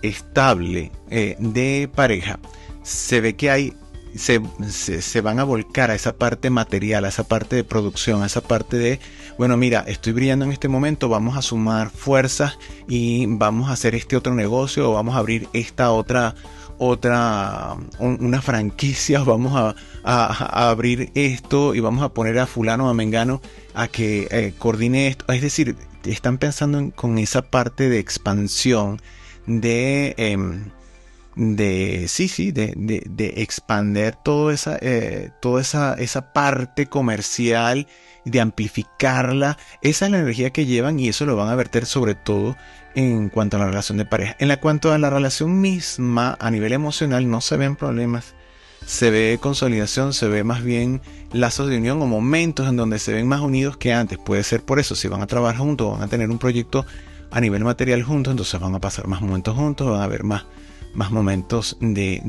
estable 0.00 0.90
eh, 1.10 1.36
de 1.38 1.90
pareja, 1.94 2.38
se 2.82 3.20
ve 3.20 3.36
que 3.36 3.50
hay, 3.50 3.74
se, 4.16 4.40
se, 4.70 5.20
van 5.20 5.38
a 5.38 5.44
volcar 5.44 5.90
a 5.90 5.94
esa 5.94 6.16
parte 6.16 6.48
material, 6.48 7.04
a 7.04 7.08
esa 7.08 7.24
parte 7.24 7.56
de 7.56 7.64
producción, 7.64 8.22
a 8.22 8.26
esa 8.26 8.40
parte 8.40 8.78
de, 8.78 9.00
bueno, 9.36 9.58
mira, 9.58 9.84
estoy 9.86 10.14
brillando 10.14 10.46
en 10.46 10.52
este 10.52 10.68
momento, 10.68 11.10
vamos 11.10 11.36
a 11.36 11.42
sumar 11.42 11.90
fuerzas 11.90 12.58
y 12.88 13.26
vamos 13.26 13.68
a 13.68 13.74
hacer 13.74 13.94
este 13.94 14.16
otro 14.16 14.34
negocio 14.34 14.90
o 14.90 14.94
vamos 14.94 15.14
a 15.14 15.18
abrir 15.18 15.46
esta 15.52 15.92
otra 15.92 16.34
otra, 16.78 17.76
una 17.98 18.42
franquicia, 18.42 19.22
vamos 19.24 19.52
a, 19.54 19.74
abrir 20.04 21.10
esto 21.14 21.74
y 21.74 21.80
vamos 21.80 22.02
a 22.02 22.10
poner 22.10 22.38
a 22.38 22.46
fulano, 22.46 22.88
a 22.88 22.94
mengano, 22.94 23.40
a 23.74 23.88
que 23.88 24.28
eh, 24.30 24.54
coordine 24.58 25.08
esto. 25.08 25.32
Es 25.32 25.42
decir, 25.42 25.76
están 26.04 26.38
pensando 26.38 26.90
con 26.94 27.18
esa 27.18 27.42
parte 27.42 27.88
de 27.88 27.98
expansión, 27.98 29.00
de, 29.46 30.14
em, 30.18 30.70
de 31.36 32.06
sí, 32.08 32.28
sí, 32.28 32.52
de, 32.52 32.72
de, 32.76 33.02
de 33.08 33.42
expander 33.42 34.16
toda 34.16 34.52
esa, 34.54 34.78
eh, 34.80 35.30
toda 35.40 35.60
esa, 35.60 35.94
esa 35.94 36.32
parte 36.32 36.86
comercial, 36.86 37.86
de 38.24 38.40
amplificarla. 38.40 39.58
Esa 39.82 40.06
es 40.06 40.10
la 40.10 40.18
energía 40.18 40.50
que 40.50 40.66
llevan 40.66 40.98
y 40.98 41.08
eso 41.08 41.26
lo 41.26 41.36
van 41.36 41.48
a 41.48 41.54
verter 41.54 41.86
sobre 41.86 42.14
todo 42.14 42.56
en 42.94 43.28
cuanto 43.28 43.56
a 43.56 43.60
la 43.60 43.66
relación 43.66 43.98
de 43.98 44.06
pareja. 44.06 44.36
En 44.38 44.48
la 44.48 44.60
cuanto 44.60 44.92
a 44.92 44.98
la 44.98 45.10
relación 45.10 45.60
misma, 45.60 46.36
a 46.40 46.50
nivel 46.50 46.72
emocional, 46.72 47.28
no 47.28 47.40
se 47.40 47.56
ven 47.56 47.76
problemas. 47.76 48.34
Se 48.86 49.10
ve 49.10 49.38
consolidación, 49.40 50.12
se 50.12 50.28
ve 50.28 50.44
más 50.44 50.62
bien 50.62 51.00
lazos 51.32 51.68
de 51.68 51.78
unión 51.78 52.02
o 52.02 52.06
momentos 52.06 52.68
en 52.68 52.76
donde 52.76 52.98
se 52.98 53.14
ven 53.14 53.26
más 53.26 53.40
unidos 53.40 53.76
que 53.78 53.94
antes. 53.94 54.18
Puede 54.18 54.42
ser 54.42 54.62
por 54.62 54.78
eso, 54.78 54.94
si 54.94 55.08
van 55.08 55.22
a 55.22 55.26
trabajar 55.26 55.56
juntos, 55.56 55.92
van 55.92 56.02
a 56.02 56.08
tener 56.08 56.28
un 56.28 56.38
proyecto 56.38 56.84
a 57.30 57.40
nivel 57.40 57.64
material 57.64 58.02
juntos, 58.02 58.30
entonces 58.30 58.60
van 58.60 58.74
a 58.74 58.80
pasar 58.80 59.08
más 59.08 59.22
momentos 59.22 59.56
juntos, 59.56 59.90
van 59.90 60.02
a 60.02 60.04
haber 60.04 60.22
más, 60.22 60.44
más 60.94 61.10
momentos 61.10 61.76
de, 61.80 62.20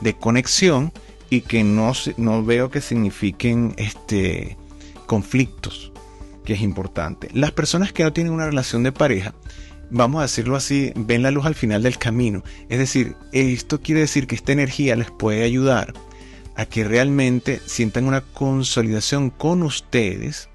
de, 0.00 0.14
conexión 0.14 0.92
y 1.30 1.42
que 1.42 1.64
no, 1.64 1.92
no 2.16 2.44
veo 2.44 2.70
que 2.70 2.80
signifiquen 2.80 3.74
este, 3.76 4.56
conflictos, 5.06 5.92
que 6.44 6.54
es 6.54 6.60
importante. 6.60 7.28
Las 7.32 7.52
personas 7.52 7.92
que 7.92 8.04
no 8.04 8.12
tienen 8.12 8.32
una 8.32 8.46
relación 8.46 8.82
de 8.82 8.92
pareja, 8.92 9.34
vamos 9.90 10.20
a 10.20 10.22
decirlo 10.22 10.56
así, 10.56 10.92
ven 10.94 11.22
la 11.22 11.30
luz 11.30 11.46
al 11.46 11.54
final 11.54 11.82
del 11.82 11.98
camino. 11.98 12.42
Es 12.68 12.78
decir, 12.78 13.16
esto 13.32 13.80
quiere 13.80 14.02
decir 14.02 14.26
que 14.26 14.34
esta 14.34 14.52
energía 14.52 14.96
les 14.96 15.10
puede 15.10 15.42
ayudar 15.44 15.92
a 16.56 16.66
que 16.66 16.84
realmente 16.84 17.60
sientan 17.66 18.06
una 18.06 18.20
consolidación 18.20 19.30
con 19.30 19.62
ustedes 19.62 20.48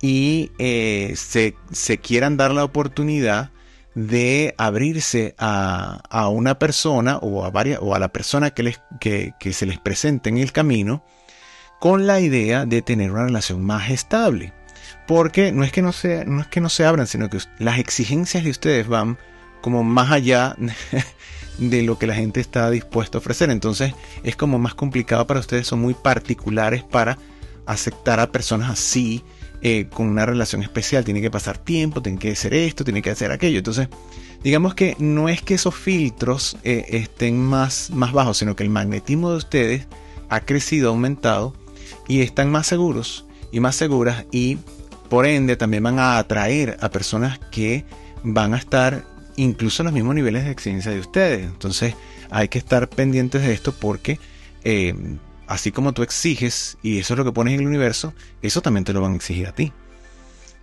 y 0.00 0.50
eh, 0.58 1.14
se, 1.16 1.98
quieran 1.98 2.36
dar 2.36 2.52
la 2.52 2.64
oportunidad 2.64 3.50
de 3.94 4.54
abrirse 4.58 5.34
a, 5.38 6.28
una 6.30 6.58
persona 6.58 7.18
o 7.18 7.44
a, 7.44 7.50
varias, 7.50 7.78
o 7.82 7.94
a 7.94 7.98
la 7.98 8.08
persona 8.08 8.50
que, 8.50 8.62
les, 8.62 8.80
que, 9.00 9.34
que 9.38 9.52
se 9.52 9.66
les 9.66 9.78
presente 9.78 10.30
en 10.30 10.38
el 10.38 10.52
camino 10.52 11.04
con 11.80 12.06
la 12.06 12.20
idea 12.20 12.64
de 12.64 12.80
tener 12.80 13.10
una 13.10 13.24
relación 13.24 13.62
más 13.64 13.90
estable. 13.90 14.52
Porque 15.06 15.52
no 15.52 15.64
es 15.64 15.72
que 15.72 15.82
no 15.82 15.92
se, 15.92 16.24
no 16.24 16.40
es 16.40 16.46
que 16.46 16.60
no 16.60 16.68
se 16.68 16.84
abran, 16.84 17.06
sino 17.06 17.28
que 17.28 17.38
las 17.58 17.78
exigencias 17.78 18.44
de 18.44 18.50
ustedes 18.50 18.86
van 18.86 19.18
como 19.60 19.82
más 19.82 20.10
allá 20.10 20.56
de 21.58 21.82
lo 21.82 21.98
que 21.98 22.06
la 22.06 22.14
gente 22.14 22.40
está 22.40 22.70
dispuesta 22.70 23.18
a 23.18 23.20
ofrecer. 23.20 23.50
Entonces 23.50 23.94
es 24.22 24.36
como 24.36 24.58
más 24.58 24.74
complicado 24.74 25.26
para 25.26 25.40
ustedes, 25.40 25.66
son 25.66 25.80
muy 25.80 25.94
particulares 25.94 26.82
para 26.82 27.18
aceptar 27.66 28.20
a 28.20 28.30
personas 28.30 28.70
así, 28.70 29.24
eh, 29.62 29.86
con 29.92 30.08
una 30.08 30.26
relación 30.26 30.62
especial. 30.62 31.04
Tiene 31.04 31.20
que 31.20 31.30
pasar 31.30 31.58
tiempo, 31.58 32.02
tiene 32.02 32.18
que 32.18 32.32
hacer 32.32 32.54
esto, 32.54 32.84
tiene 32.84 33.00
que 33.00 33.10
hacer 33.10 33.30
aquello. 33.30 33.58
Entonces, 33.58 33.88
digamos 34.42 34.74
que 34.74 34.96
no 34.98 35.28
es 35.28 35.42
que 35.42 35.54
esos 35.54 35.74
filtros 35.74 36.56
eh, 36.64 36.84
estén 36.88 37.38
más, 37.42 37.90
más 37.90 38.12
bajos, 38.12 38.38
sino 38.38 38.56
que 38.56 38.64
el 38.64 38.70
magnetismo 38.70 39.30
de 39.30 39.36
ustedes 39.36 39.86
ha 40.28 40.40
crecido, 40.40 40.90
aumentado 40.90 41.54
y 42.08 42.20
están 42.20 42.50
más 42.50 42.66
seguros 42.66 43.26
y 43.52 43.60
más 43.60 43.76
seguras 43.76 44.24
y 44.32 44.58
por 45.12 45.26
ende, 45.26 45.56
también 45.56 45.82
van 45.82 45.98
a 45.98 46.16
atraer 46.16 46.78
a 46.80 46.88
personas 46.90 47.38
que 47.50 47.84
van 48.24 48.54
a 48.54 48.56
estar 48.56 49.04
incluso 49.36 49.82
en 49.82 49.84
los 49.84 49.92
mismos 49.92 50.14
niveles 50.14 50.44
de 50.44 50.50
exigencia 50.50 50.90
de 50.90 51.00
ustedes. 51.00 51.44
Entonces, 51.44 51.94
hay 52.30 52.48
que 52.48 52.56
estar 52.56 52.88
pendientes 52.88 53.42
de 53.42 53.52
esto 53.52 53.72
porque 53.72 54.18
eh, 54.64 54.94
así 55.52 55.72
como 55.72 55.92
tú 55.92 56.02
exiges, 56.02 56.78
y 56.82 56.98
eso 56.98 57.14
es 57.14 57.18
lo 57.18 57.24
que 57.24 57.32
pones 57.32 57.54
en 57.54 57.60
el 57.60 57.66
universo, 57.66 58.14
eso 58.42 58.60
también 58.60 58.84
te 58.84 58.92
lo 58.92 59.00
van 59.00 59.12
a 59.12 59.16
exigir 59.16 59.46
a 59.46 59.54
ti. 59.54 59.72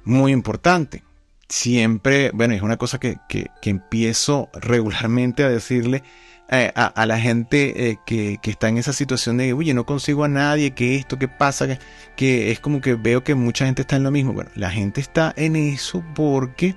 Muy 0.03 0.31
importante. 0.31 1.03
Siempre, 1.47 2.31
bueno, 2.33 2.53
es 2.53 2.61
una 2.61 2.77
cosa 2.77 2.99
que, 2.99 3.17
que 3.27 3.69
empiezo 3.69 4.49
regularmente 4.53 5.43
a 5.43 5.49
decirle 5.49 6.03
eh, 6.51 6.71
a, 6.73 7.05
la 7.05 7.19
gente 7.19 7.91
eh, 7.91 7.99
que, 8.07 8.39
está 8.41 8.69
en 8.69 8.79
esa 8.79 8.91
situación 8.91 9.37
de, 9.37 9.53
oye, 9.53 9.75
no 9.75 9.85
consigo 9.85 10.23
a 10.23 10.27
nadie, 10.27 10.71
que 10.71 10.95
esto, 10.95 11.19
que 11.19 11.27
pasa, 11.27 11.77
que, 12.15 12.49
es 12.49 12.59
como 12.59 12.81
que 12.81 12.95
veo 12.95 13.23
que 13.23 13.35
mucha 13.35 13.65
gente 13.65 13.83
está 13.83 13.97
en 13.97 14.03
lo 14.03 14.09
mismo. 14.09 14.33
Bueno, 14.33 14.49
la 14.55 14.71
gente 14.71 14.99
está 14.99 15.31
en 15.37 15.55
eso 15.55 16.03
porque, 16.15 16.73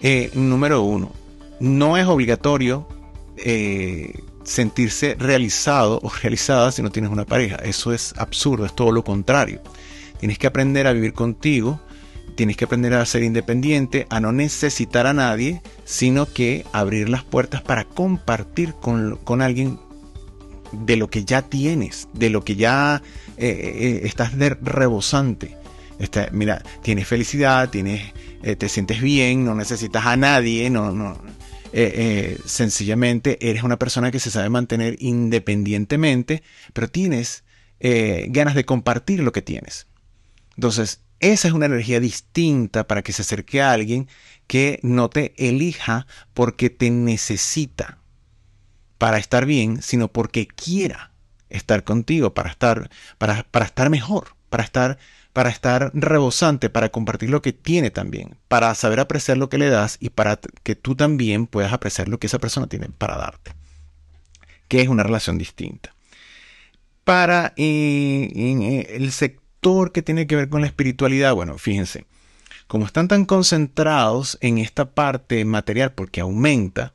eh, 0.00 0.30
número 0.34 0.82
uno, 0.82 1.10
no 1.58 1.96
es 1.96 2.06
obligatorio 2.06 2.86
sentirse 4.48 5.14
realizado 5.18 6.00
o 6.02 6.10
realizada 6.10 6.72
si 6.72 6.82
no 6.82 6.90
tienes 6.90 7.10
una 7.10 7.26
pareja. 7.26 7.56
Eso 7.56 7.92
es 7.92 8.14
absurdo, 8.16 8.64
es 8.64 8.74
todo 8.74 8.90
lo 8.90 9.04
contrario. 9.04 9.60
Tienes 10.18 10.38
que 10.38 10.46
aprender 10.46 10.86
a 10.86 10.92
vivir 10.92 11.12
contigo, 11.12 11.80
tienes 12.34 12.56
que 12.56 12.64
aprender 12.64 12.94
a 12.94 13.04
ser 13.04 13.22
independiente, 13.22 14.06
a 14.10 14.20
no 14.20 14.32
necesitar 14.32 15.06
a 15.06 15.12
nadie, 15.12 15.60
sino 15.84 16.26
que 16.26 16.64
abrir 16.72 17.08
las 17.08 17.24
puertas 17.24 17.62
para 17.62 17.84
compartir 17.84 18.74
con, 18.74 19.42
alguien 19.42 19.78
de 20.72 20.96
lo 20.96 21.08
que 21.08 21.24
ya 21.24 21.42
tienes, 21.42 22.08
de 22.14 22.30
lo 22.30 22.42
que 22.42 22.56
ya 22.56 23.02
eh, 23.36 23.48
eh, 23.48 24.00
estás 24.04 24.36
de 24.38 24.50
rebosante. 24.50 25.56
mira, 26.32 26.62
tienes 26.82 27.06
felicidad, 27.06 27.68
tienes, 27.68 28.12
eh, 28.42 28.56
te 28.56 28.68
sientes 28.68 29.02
bien, 29.02 29.44
no 29.44 29.54
necesitas 29.54 30.06
a 30.06 30.16
nadie, 30.16 30.70
no, 30.70 30.90
no, 30.92 31.18
sencillamente 32.44 33.48
eres 33.48 33.62
una 33.62 33.78
persona 33.78 34.10
que 34.10 34.20
se 34.20 34.30
sabe 34.30 34.48
mantener 34.48 34.96
independientemente, 35.00 36.42
pero 36.72 36.88
tienes 36.88 37.44
ganas 37.80 38.54
de 38.54 38.64
compartir 38.64 39.20
lo 39.20 39.32
que 39.32 39.42
tienes. 39.42 39.86
Entonces, 40.56 41.02
esa 41.20 41.48
es 41.48 41.54
una 41.54 41.66
energía 41.66 42.00
distinta 42.00 42.86
para 42.86 43.02
que 43.02 43.12
se 43.12 43.22
acerque 43.22 43.60
a 43.60 43.72
alguien 43.72 44.08
que 44.46 44.78
no 44.82 45.10
te 45.10 45.34
elija 45.36 46.06
porque 46.32 46.70
te 46.70 46.90
necesita 46.90 47.98
para 48.98 49.18
estar 49.18 49.46
bien, 49.46 49.82
sino 49.82 50.08
porque 50.12 50.46
quiera 50.46 51.12
estar 51.50 51.84
contigo, 51.84 52.34
para 52.34 52.50
estar, 52.50 52.90
para, 53.18 53.44
para 53.44 53.64
estar 53.64 53.90
mejor, 53.90 54.36
para 54.48 54.64
estar, 54.64 54.98
para 55.38 55.50
estar 55.50 55.92
rebosante, 55.94 56.68
para 56.68 56.88
compartir 56.88 57.30
lo 57.30 57.42
que 57.42 57.52
tiene 57.52 57.92
también, 57.92 58.34
para 58.48 58.74
saber 58.74 58.98
apreciar 58.98 59.38
lo 59.38 59.48
que 59.48 59.56
le 59.56 59.70
das 59.70 59.96
y 60.00 60.10
para 60.10 60.40
que 60.64 60.74
tú 60.74 60.96
también 60.96 61.46
puedas 61.46 61.72
apreciar 61.72 62.08
lo 62.08 62.18
que 62.18 62.26
esa 62.26 62.40
persona 62.40 62.66
tiene 62.66 62.88
para 62.88 63.16
darte, 63.16 63.52
que 64.66 64.80
es 64.80 64.88
una 64.88 65.04
relación 65.04 65.38
distinta. 65.38 65.94
Para 67.04 67.52
eh, 67.56 68.32
eh, 68.34 68.96
el 68.96 69.12
sector 69.12 69.92
que 69.92 70.02
tiene 70.02 70.26
que 70.26 70.34
ver 70.34 70.48
con 70.48 70.60
la 70.60 70.66
espiritualidad, 70.66 71.34
bueno, 71.34 71.56
fíjense, 71.56 72.04
como 72.66 72.84
están 72.84 73.06
tan 73.06 73.24
concentrados 73.24 74.38
en 74.40 74.58
esta 74.58 74.90
parte 74.90 75.44
material 75.44 75.92
porque 75.92 76.20
aumenta, 76.20 76.94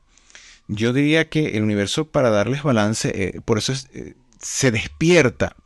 yo 0.68 0.92
diría 0.92 1.30
que 1.30 1.56
el 1.56 1.62
universo 1.62 2.08
para 2.08 2.28
darles 2.28 2.62
balance, 2.62 3.08
eh, 3.08 3.40
por 3.42 3.56
eso 3.56 3.72
se 4.38 4.70
despierta. 4.70 5.56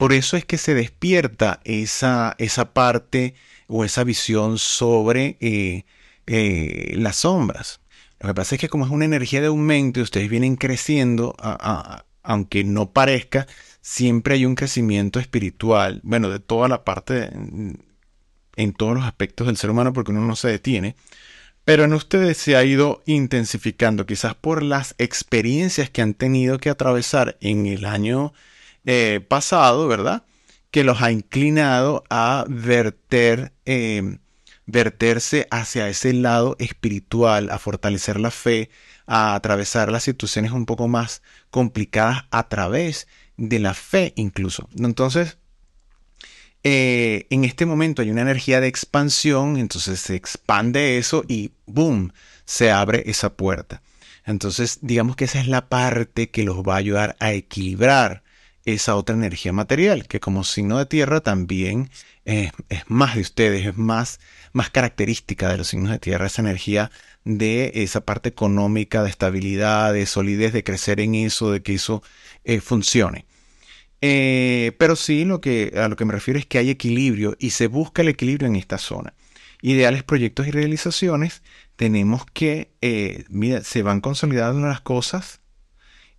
Por 0.00 0.14
eso 0.14 0.38
es 0.38 0.46
que 0.46 0.56
se 0.56 0.72
despierta 0.72 1.60
esa, 1.62 2.34
esa 2.38 2.72
parte 2.72 3.34
o 3.66 3.84
esa 3.84 4.02
visión 4.02 4.56
sobre 4.56 5.36
eh, 5.40 6.94
las 6.96 7.16
sombras. 7.16 7.82
Lo 8.18 8.28
que 8.28 8.34
pasa 8.34 8.54
es 8.54 8.62
que 8.62 8.70
como 8.70 8.86
es 8.86 8.90
una 8.90 9.04
energía 9.04 9.42
de 9.42 9.48
aumento 9.48 10.00
y 10.00 10.02
ustedes 10.02 10.30
vienen 10.30 10.56
creciendo, 10.56 11.36
aunque 12.22 12.64
no 12.64 12.92
parezca, 12.94 13.46
siempre 13.82 14.36
hay 14.36 14.46
un 14.46 14.54
crecimiento 14.54 15.20
espiritual, 15.20 16.00
bueno, 16.02 16.30
de 16.30 16.40
toda 16.40 16.66
la 16.66 16.82
parte, 16.82 17.28
en 18.56 18.72
todos 18.72 18.94
los 18.94 19.04
aspectos 19.04 19.48
del 19.48 19.58
ser 19.58 19.68
humano, 19.68 19.92
porque 19.92 20.12
uno 20.12 20.22
no 20.22 20.34
se 20.34 20.48
detiene. 20.48 20.96
Pero 21.66 21.84
en 21.84 21.92
ustedes 21.92 22.38
se 22.38 22.56
ha 22.56 22.64
ido 22.64 23.02
intensificando, 23.04 24.06
quizás 24.06 24.34
por 24.34 24.62
las 24.62 24.94
experiencias 24.96 25.90
que 25.90 26.00
han 26.00 26.14
tenido 26.14 26.56
que 26.56 26.70
atravesar 26.70 27.36
en 27.42 27.66
el 27.66 27.84
año 27.84 28.32
eh, 28.86 29.24
pasado, 29.26 29.88
¿verdad? 29.88 30.24
Que 30.70 30.84
los 30.84 31.02
ha 31.02 31.12
inclinado 31.12 32.04
a 32.10 32.44
verter 32.48 33.52
eh, 33.66 34.18
verterse 34.70 35.46
hacia 35.50 35.88
ese 35.88 36.12
lado 36.12 36.56
espiritual, 36.58 37.50
a 37.50 37.58
fortalecer 37.58 38.20
la 38.20 38.30
fe, 38.30 38.70
a 39.06 39.34
atravesar 39.34 39.90
las 39.90 40.04
situaciones 40.04 40.52
un 40.52 40.66
poco 40.66 40.88
más 40.88 41.22
complicadas 41.50 42.24
a 42.30 42.48
través 42.48 43.08
de 43.36 43.58
la 43.58 43.74
fe 43.74 44.12
incluso. 44.16 44.68
Entonces, 44.78 45.38
eh, 46.62 47.26
en 47.30 47.44
este 47.44 47.66
momento 47.66 48.02
hay 48.02 48.10
una 48.10 48.22
energía 48.22 48.60
de 48.60 48.68
expansión, 48.68 49.56
entonces 49.56 50.00
se 50.00 50.14
expande 50.14 50.98
eso 50.98 51.24
y 51.26 51.52
¡boom! 51.66 52.12
se 52.44 52.70
abre 52.70 53.02
esa 53.06 53.34
puerta. 53.34 53.82
Entonces, 54.24 54.78
digamos 54.82 55.16
que 55.16 55.24
esa 55.24 55.40
es 55.40 55.48
la 55.48 55.68
parte 55.68 56.30
que 56.30 56.44
los 56.44 56.58
va 56.58 56.74
a 56.74 56.78
ayudar 56.78 57.16
a 57.18 57.32
equilibrar 57.32 58.22
esa 58.64 58.96
otra 58.96 59.14
energía 59.14 59.52
material, 59.52 60.06
que 60.06 60.20
como 60.20 60.44
signo 60.44 60.78
de 60.78 60.86
tierra 60.86 61.20
también 61.20 61.90
es 62.24 62.52
más 62.86 63.16
de 63.16 63.22
ustedes, 63.22 63.66
es 63.66 63.76
más 63.76 64.20
más 64.52 64.70
característica 64.70 65.48
de 65.48 65.58
los 65.58 65.68
signos 65.68 65.90
de 65.90 65.98
tierra, 65.98 66.26
esa 66.26 66.42
energía 66.42 66.90
de 67.24 67.72
esa 67.74 68.04
parte 68.04 68.28
económica, 68.28 69.02
de 69.02 69.10
estabilidad, 69.10 69.92
de 69.92 70.06
solidez, 70.06 70.52
de 70.52 70.64
crecer 70.64 71.00
en 71.00 71.14
eso, 71.14 71.52
de 71.52 71.62
que 71.62 71.74
eso 71.74 72.02
eh, 72.44 72.60
funcione. 72.60 73.26
Eh, 74.00 74.72
pero 74.78 74.96
sí, 74.96 75.24
lo 75.24 75.40
que, 75.40 75.72
a 75.76 75.88
lo 75.88 75.96
que 75.96 76.04
me 76.04 76.12
refiero 76.12 76.38
es 76.38 76.46
que 76.46 76.58
hay 76.58 76.70
equilibrio 76.70 77.36
y 77.38 77.50
se 77.50 77.66
busca 77.66 78.02
el 78.02 78.08
equilibrio 78.08 78.48
en 78.48 78.56
esta 78.56 78.78
zona. 78.78 79.14
Ideales, 79.62 80.02
proyectos 80.02 80.46
y 80.46 80.50
realizaciones, 80.50 81.42
tenemos 81.76 82.24
que, 82.32 82.70
eh, 82.80 83.24
mira, 83.28 83.62
se 83.62 83.82
van 83.82 84.00
consolidando 84.00 84.66
las 84.66 84.80
cosas 84.80 85.39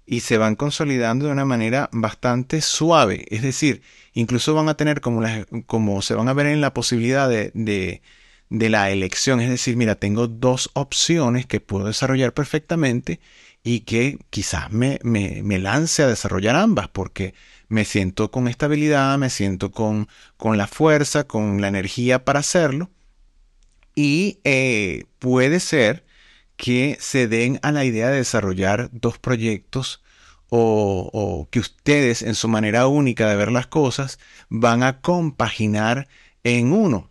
y 0.06 0.22
se 0.22 0.38
van 0.38 0.56
consolidando 0.56 1.26
de 1.26 1.32
una 1.32 1.46
manera 1.46 1.90
bastante 1.94 2.62
suave. 2.62 3.26
Es 3.30 3.42
decir, 3.42 3.82
incluso 4.14 4.54
van 4.54 4.70
a 4.70 4.76
tener 4.76 5.02
como, 5.02 5.22
como 5.66 6.02
se 6.02 6.16
van 6.16 6.28
a 6.28 6.34
ver 6.34 6.48
en 6.48 6.62
la 6.62 6.74
posibilidad 6.74 7.30
de, 7.30 7.52
de 8.52 8.70
la 8.70 8.92
elección, 8.92 9.40
es 9.40 9.50
decir, 9.50 9.78
mira, 9.78 9.96
tengo 9.96 10.28
dos 10.28 10.72
opciones 10.74 11.46
que 11.46 11.62
puedo 11.62 11.86
desarrollar 11.86 12.34
perfectamente 12.34 13.22
y 13.64 13.82
que 13.82 14.20
quizás 14.30 14.72
me, 14.72 15.00
me, 15.04 15.60
lance 15.60 16.04
a 16.04 16.08
desarrollar 16.08 16.58
ambas 16.58 16.90
porque 16.90 17.34
me 17.70 17.86
siento 17.86 18.30
con 18.30 18.50
estabilidad, 18.50 19.18
me 19.18 19.30
siento 19.30 19.72
con, 19.72 20.10
con 20.36 20.58
la 20.58 20.68
fuerza, 20.68 21.24
con 21.26 21.62
la 21.62 21.70
energía 21.70 22.26
para 22.26 22.42
hacerlo 22.42 22.90
y 23.96 24.40
eh, 24.44 25.06
puede 25.20 25.62
ser 25.62 26.04
que 26.62 26.96
se 27.00 27.28
den 27.28 27.60
a 27.64 27.72
la 27.72 27.86
idea 27.86 28.10
de 28.10 28.18
desarrollar 28.18 28.92
dos 28.92 29.18
proyectos 29.18 30.04
o, 30.48 31.48
que 31.50 31.58
ustedes 31.60 32.22
en 32.22 32.36
su 32.36 32.48
manera 32.48 32.86
única 32.86 33.28
de 33.28 33.36
ver 33.36 33.52
las 33.52 33.66
cosas 33.66 34.20
van 34.48 34.84
a 34.84 35.02
compaginar 35.02 36.08
en 36.44 36.72
uno, 36.72 37.10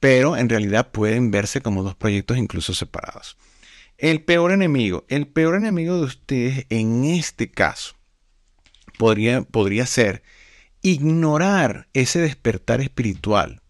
pero 0.00 0.36
en 0.36 0.48
realidad 0.48 0.90
pueden 0.90 1.30
verse 1.30 1.60
como 1.60 1.84
dos 1.84 1.94
proyectos 1.94 2.38
incluso 2.38 2.74
separados. 2.74 3.36
El 3.98 4.24
peor 4.24 4.50
enemigo, 4.50 5.04
el 5.08 5.28
peor 5.28 5.54
enemigo 5.54 5.98
de 5.98 6.02
ustedes 6.02 6.66
en 6.68 7.04
este 7.04 7.52
caso 7.52 7.94
podría, 8.98 9.42
podría 9.42 9.86
ser 9.86 10.24
ignorar 10.80 11.86
ese 11.92 12.18
despertar 12.18 12.80
espiritual, 12.80 13.62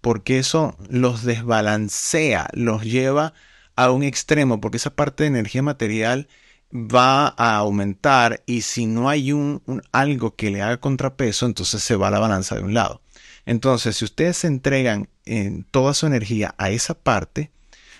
porque 0.00 0.38
eso 0.38 0.76
los 0.88 1.24
desbalancea, 1.24 2.48
los 2.52 2.84
lleva 2.84 3.26
a 3.26 3.49
un 3.88 4.02
extremo, 4.02 4.60
porque 4.60 4.76
esa 4.76 4.94
parte 4.94 5.24
de 5.24 5.28
energía 5.28 5.62
material 5.62 6.28
va 6.72 7.28
a 7.28 7.56
aumentar 7.56 8.42
y 8.46 8.62
si 8.62 8.86
no 8.86 9.08
hay 9.08 9.32
un, 9.32 9.62
algo 9.92 10.36
que 10.36 10.50
le 10.50 10.62
haga 10.62 10.78
contrapeso, 10.78 11.46
entonces 11.46 11.82
se 11.82 11.96
va 11.96 12.10
la 12.10 12.20
balanza 12.20 12.56
de 12.56 12.62
un 12.62 12.74
lado. 12.74 13.02
Entonces, 13.46 13.96
si 13.96 14.04
ustedes 14.04 14.36
se 14.38 14.46
entregan 14.46 15.08
en 15.24 15.64
toda 15.64 15.94
su 15.94 16.06
energía 16.06 16.54
a 16.58 16.70
esa 16.70 16.94
parte, 16.94 17.50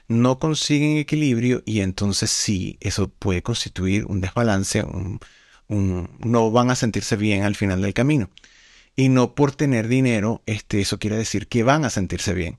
no 0.09 0.39
consiguen 0.39 0.99
equilibrio 0.99 1.63
y 1.67 1.81
entonces 1.81 2.31
sí, 2.31 2.79
eso 2.81 3.09
puede 3.09 3.43
constituir 3.43 4.07
un 4.07 4.21
desbalance, 4.21 4.85
no 5.69 6.51
van 6.51 6.71
a 6.71 6.77
sentirse 6.77 7.17
bien 7.17 7.43
al 7.45 7.57
final 7.57 7.83
del 7.83 7.95
camino. 7.95 8.31
Y 8.97 9.09
no 9.09 9.35
por 9.35 9.53
tener 9.53 9.89
dinero, 9.89 10.43
este, 10.47 10.81
eso 10.81 10.99
quiere 10.99 11.17
decir 11.17 11.49
que 11.49 11.63
van 11.63 11.85
a 11.85 11.91
sentirse 11.91 12.35
bien. 12.35 12.59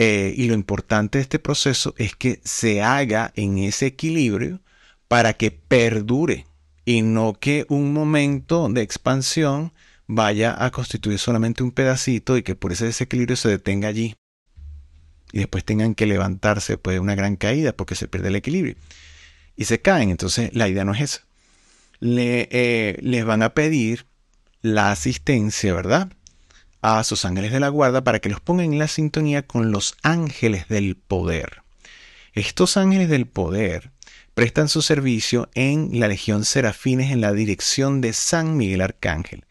Eh, 0.00 0.32
y 0.36 0.46
lo 0.46 0.54
importante 0.54 1.18
de 1.18 1.22
este 1.22 1.40
proceso 1.40 1.92
es 1.98 2.14
que 2.14 2.40
se 2.44 2.82
haga 2.82 3.32
en 3.34 3.58
ese 3.58 3.86
equilibrio 3.86 4.60
para 5.08 5.32
que 5.32 5.50
perdure 5.50 6.46
y 6.84 7.02
no 7.02 7.34
que 7.34 7.66
un 7.68 7.92
momento 7.92 8.68
de 8.68 8.82
expansión 8.82 9.72
vaya 10.06 10.64
a 10.64 10.70
constituir 10.70 11.18
solamente 11.18 11.64
un 11.64 11.72
pedacito 11.72 12.36
y 12.36 12.44
que 12.44 12.54
por 12.54 12.70
ese 12.70 12.84
desequilibrio 12.84 13.34
se 13.34 13.48
detenga 13.48 13.88
allí 13.88 14.14
y 15.32 15.38
después 15.38 15.64
tengan 15.64 15.96
que 15.96 16.06
levantarse 16.06 16.74
después 16.74 16.94
de 16.94 17.00
una 17.00 17.16
gran 17.16 17.34
caída 17.34 17.72
porque 17.72 17.96
se 17.96 18.06
pierde 18.06 18.28
el 18.28 18.36
equilibrio 18.36 18.76
y 19.56 19.64
se 19.64 19.80
caen. 19.80 20.10
Entonces 20.10 20.54
la 20.54 20.68
idea 20.68 20.84
no 20.84 20.94
es 20.94 21.00
esa. 21.00 21.26
Le, 21.98 22.48
eh, 22.52 22.98
les 23.02 23.24
van 23.24 23.42
a 23.42 23.52
pedir 23.52 24.06
la 24.62 24.92
asistencia, 24.92 25.74
¿verdad? 25.74 26.12
A 26.80 27.02
sus 27.04 27.24
ángeles 27.24 27.52
de 27.52 27.60
la 27.60 27.68
guarda 27.68 28.04
para 28.04 28.20
que 28.20 28.28
los 28.28 28.40
pongan 28.40 28.72
en 28.72 28.78
la 28.78 28.88
sintonía 28.88 29.46
con 29.46 29.72
los 29.72 29.96
ángeles 30.02 30.68
del 30.68 30.96
poder. 30.96 31.62
Estos 32.32 32.76
ángeles 32.76 33.08
del 33.08 33.26
poder 33.26 33.90
prestan 34.34 34.68
su 34.68 34.82
servicio 34.82 35.50
en 35.54 35.98
la 35.98 36.06
Legión 36.06 36.44
Serafines 36.44 37.10
en 37.10 37.20
la 37.20 37.32
dirección 37.32 38.00
de 38.00 38.12
San 38.12 38.56
Miguel 38.56 38.82
Arcángel. 38.82 39.44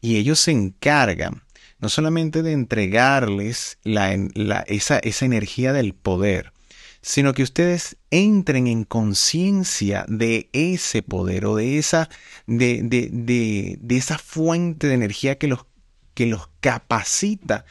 Y 0.00 0.16
ellos 0.16 0.40
se 0.40 0.50
encargan 0.50 1.44
no 1.78 1.88
solamente 1.88 2.42
de 2.42 2.52
entregarles 2.52 3.78
esa, 3.84 5.00
energía 5.24 5.72
del 5.72 5.94
poder, 5.94 6.52
sino 7.02 7.34
que 7.34 7.42
ustedes 7.42 7.96
entren 8.10 8.66
en 8.66 8.84
conciencia 8.84 10.04
de 10.08 10.48
ese 10.52 11.02
poder 11.02 11.46
o 11.46 11.56
de 11.56 11.78
esa, 11.78 12.08
de, 12.46 13.78
esa 13.90 14.18
fuente 14.18 14.86
de 14.86 14.94
energía 14.94 15.38
que 15.38 15.46
los, 15.46 15.66
que 16.14 16.26
los 16.26 16.48
capacita 16.60 17.64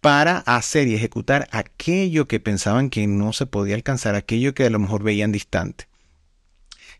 para 0.00 0.38
hacer 0.38 0.88
y 0.88 0.94
ejecutar 0.94 1.48
aquello 1.52 2.26
que 2.26 2.40
pensaban 2.40 2.90
que 2.90 3.06
no 3.06 3.32
se 3.32 3.46
podía 3.46 3.74
alcanzar, 3.74 4.14
aquello 4.14 4.54
que 4.54 4.64
a 4.64 4.70
lo 4.70 4.78
mejor 4.78 5.02
veían 5.02 5.32
distante. 5.32 5.88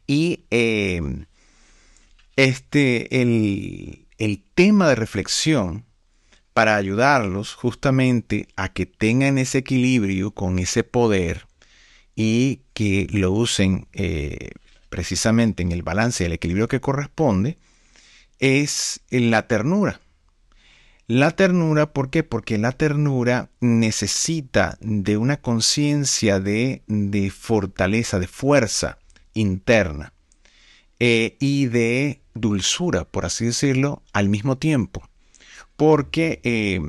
Y 0.07 0.45
eh, 0.51 1.01
este, 2.37 3.23
el, 3.23 4.07
el 4.19 4.43
tema 4.55 4.89
de 4.89 4.95
reflexión 4.97 5.85
para 6.53 6.77
ayudarlos 6.77 7.55
justamente 7.55 8.49
a 8.57 8.71
que 8.73 8.87
tengan 8.87 9.39
ese 9.39 9.59
equilibrio 9.59 10.33
con 10.33 10.59
ese 10.59 10.85
poder 10.85 11.47
y 12.15 12.63
que 12.75 13.07
lo 13.11 13.33
usen 13.33 13.87
eh, 13.93 14.51
precisamente 14.91 15.63
en 15.63 15.73
el 15.73 15.83
balance 15.83 16.23
y 16.23 16.27
el 16.27 16.33
equilibrio 16.33 16.69
que 16.69 16.81
corresponde, 16.81 17.57
es 18.41 19.01
la 19.11 19.47
ternura. 19.47 20.01
La 21.11 21.33
ternura, 21.33 21.93
¿por 21.93 22.09
qué? 22.09 22.23
Porque 22.23 22.57
la 22.57 22.71
ternura 22.71 23.51
necesita 23.59 24.79
de 24.81 25.17
una 25.17 25.41
conciencia 25.41 26.39
de, 26.39 26.85
fortaleza, 27.37 28.21
de 28.21 28.29
fuerza 28.29 29.01
interna 29.35 30.13
eh, 31.01 31.37
y 31.41 31.67
de 31.67 32.21
dulzura, 32.35 33.07
por 33.07 33.27
así 33.27 33.47
decirlo, 33.47 34.05
al 34.13 34.29
mismo 34.29 34.59
tiempo 34.59 35.03
porque 35.75 36.41
eh, 36.45 36.81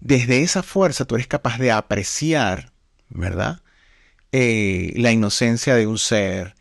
desde 0.00 0.42
esa 0.42 0.64
fuerza 0.64 1.04
tú 1.04 1.14
eres 1.14 1.28
capaz 1.28 1.58
de 1.58 1.70
apreciar, 1.70 2.72
¿verdad? 3.08 3.62
Eh, 4.32 4.94
la 4.96 5.12
inocencia 5.12 5.76
de 5.76 5.86
un 5.86 5.98
ser 5.98 6.56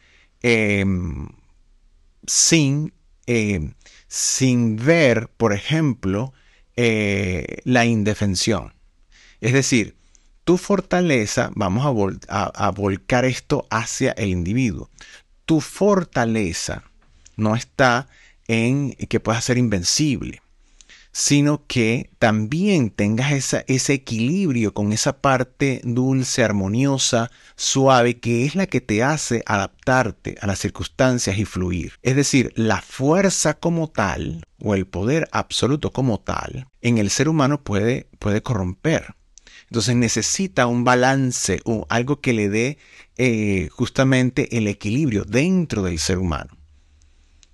sin, 2.28 2.94
sin 4.08 4.78
ver, 4.78 5.30
por 5.38 5.54
ejemplo, 5.54 6.34
eh, 6.76 7.58
la 7.64 7.86
indefensión. 7.86 8.74
Es 9.42 9.54
decir, 9.54 9.96
tu 10.44 10.58
fortaleza, 10.58 11.52
vamos 11.56 11.86
a, 12.28 12.44
a 12.44 12.72
volcar 12.72 13.26
esto 13.26 13.68
hacia 13.70 14.12
el 14.14 14.30
individuo, 14.30 14.90
tu 15.46 15.62
fortaleza 15.62 16.84
no 17.36 17.56
está 17.56 18.08
en 18.48 18.94
que 18.94 19.20
puedas 19.20 19.44
ser 19.44 19.58
invencible 19.58 20.42
sino 21.18 21.66
que 21.66 22.12
también 22.20 22.92
tengas 22.92 23.32
ese 23.66 23.94
equilibrio 23.94 24.76
con 24.76 24.94
esa 24.94 25.20
parte 25.20 25.82
dulce, 25.84 26.44
armoniosa, 26.44 27.32
suave, 27.56 28.20
que 28.20 28.46
es 28.46 28.54
la 28.54 28.68
que 28.68 28.82
te 28.82 29.02
hace 29.02 29.42
adaptarte 29.48 30.36
a 30.42 30.46
las 30.46 30.60
circunstancias 30.60 31.40
y 31.40 31.46
fluir. 31.46 31.94
Es 32.04 32.16
decir, 32.16 32.54
la 32.56 32.84
fuerza 32.84 33.56
como 33.56 33.90
tal, 33.90 34.46
o 34.62 34.76
el 34.76 34.86
poder 34.86 35.28
absoluto 35.32 35.92
como 35.92 36.20
tal, 36.20 36.68
en 36.82 37.00
el 37.00 37.10
ser 37.10 37.30
humano 37.30 37.64
puede, 37.64 38.08
puede 38.20 38.44
corromper. 38.44 39.16
Entonces 39.72 39.96
necesita 39.96 40.68
un 40.68 40.84
balance, 40.84 41.62
o 41.66 41.88
algo 41.90 42.22
que 42.22 42.34
le 42.34 42.48
dé 42.48 42.78
eh, 43.18 43.70
justamente 43.72 44.56
el 44.56 44.68
equilibrio 44.68 45.26
dentro 45.26 45.82
del 45.82 45.98
ser 45.98 46.20
humano. 46.20 46.57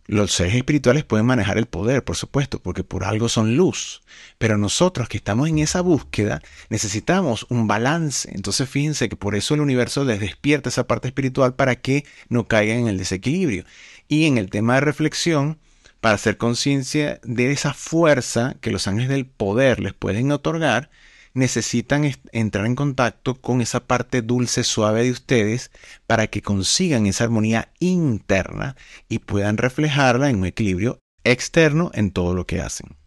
Los 0.05 0.33
seres 0.33 0.55
espirituales 0.55 1.05
pueden 1.05 1.25
manejar 1.25 1.57
el 1.57 1.65
poder, 1.65 2.03
por 2.03 2.17
supuesto, 2.17 2.59
porque 2.59 2.83
por 2.83 3.05
algo 3.05 3.29
son 3.29 3.55
luz. 3.55 4.01
Pero 4.37 4.57
nosotros 4.57 5.07
que 5.07 5.17
estamos 5.17 5.47
en 5.47 5.59
esa 5.59 5.79
búsqueda 5.79 6.41
necesitamos 6.69 7.45
un 7.49 7.67
balance. 7.67 8.29
Entonces 8.33 8.67
fíjense 8.69 9.07
que 9.07 9.15
por 9.15 9.35
eso 9.35 9.53
el 9.53 9.61
universo 9.61 10.03
les 10.03 10.19
despierta 10.19 10.67
esa 10.67 10.87
parte 10.87 11.07
espiritual 11.07 11.55
para 11.55 11.77
que 11.77 12.05
no 12.27 12.47
caigan 12.47 12.79
en 12.79 12.87
el 12.87 12.97
desequilibrio. 12.97 13.63
Y 14.09 14.25
en 14.25 14.37
el 14.37 14.49
tema 14.49 14.75
de 14.75 14.81
reflexión, 14.81 15.57
para 16.01 16.15
hacer 16.15 16.35
conciencia 16.35 17.21
de 17.23 17.53
esa 17.53 17.73
fuerza 17.73 18.57
que 18.59 18.71
los 18.71 18.87
ángeles 18.87 19.07
del 19.07 19.25
poder 19.25 19.79
les 19.79 19.93
pueden 19.93 20.33
otorgar, 20.33 20.89
necesitan 21.33 22.11
entrar 22.31 22.65
en 22.65 22.75
contacto 22.75 23.41
con 23.41 23.61
esa 23.61 23.85
parte 23.85 24.21
dulce, 24.21 24.63
suave 24.63 25.03
de 25.03 25.11
ustedes 25.11 25.71
para 26.07 26.27
que 26.27 26.41
consigan 26.41 27.05
esa 27.05 27.23
armonía 27.23 27.71
interna 27.79 28.75
y 29.09 29.19
puedan 29.19 29.57
reflejarla 29.57 30.29
en 30.29 30.37
un 30.37 30.45
equilibrio 30.45 30.99
externo 31.23 31.91
en 31.93 32.11
todo 32.11 32.33
lo 32.33 32.45
que 32.45 32.61
hacen. 32.61 33.02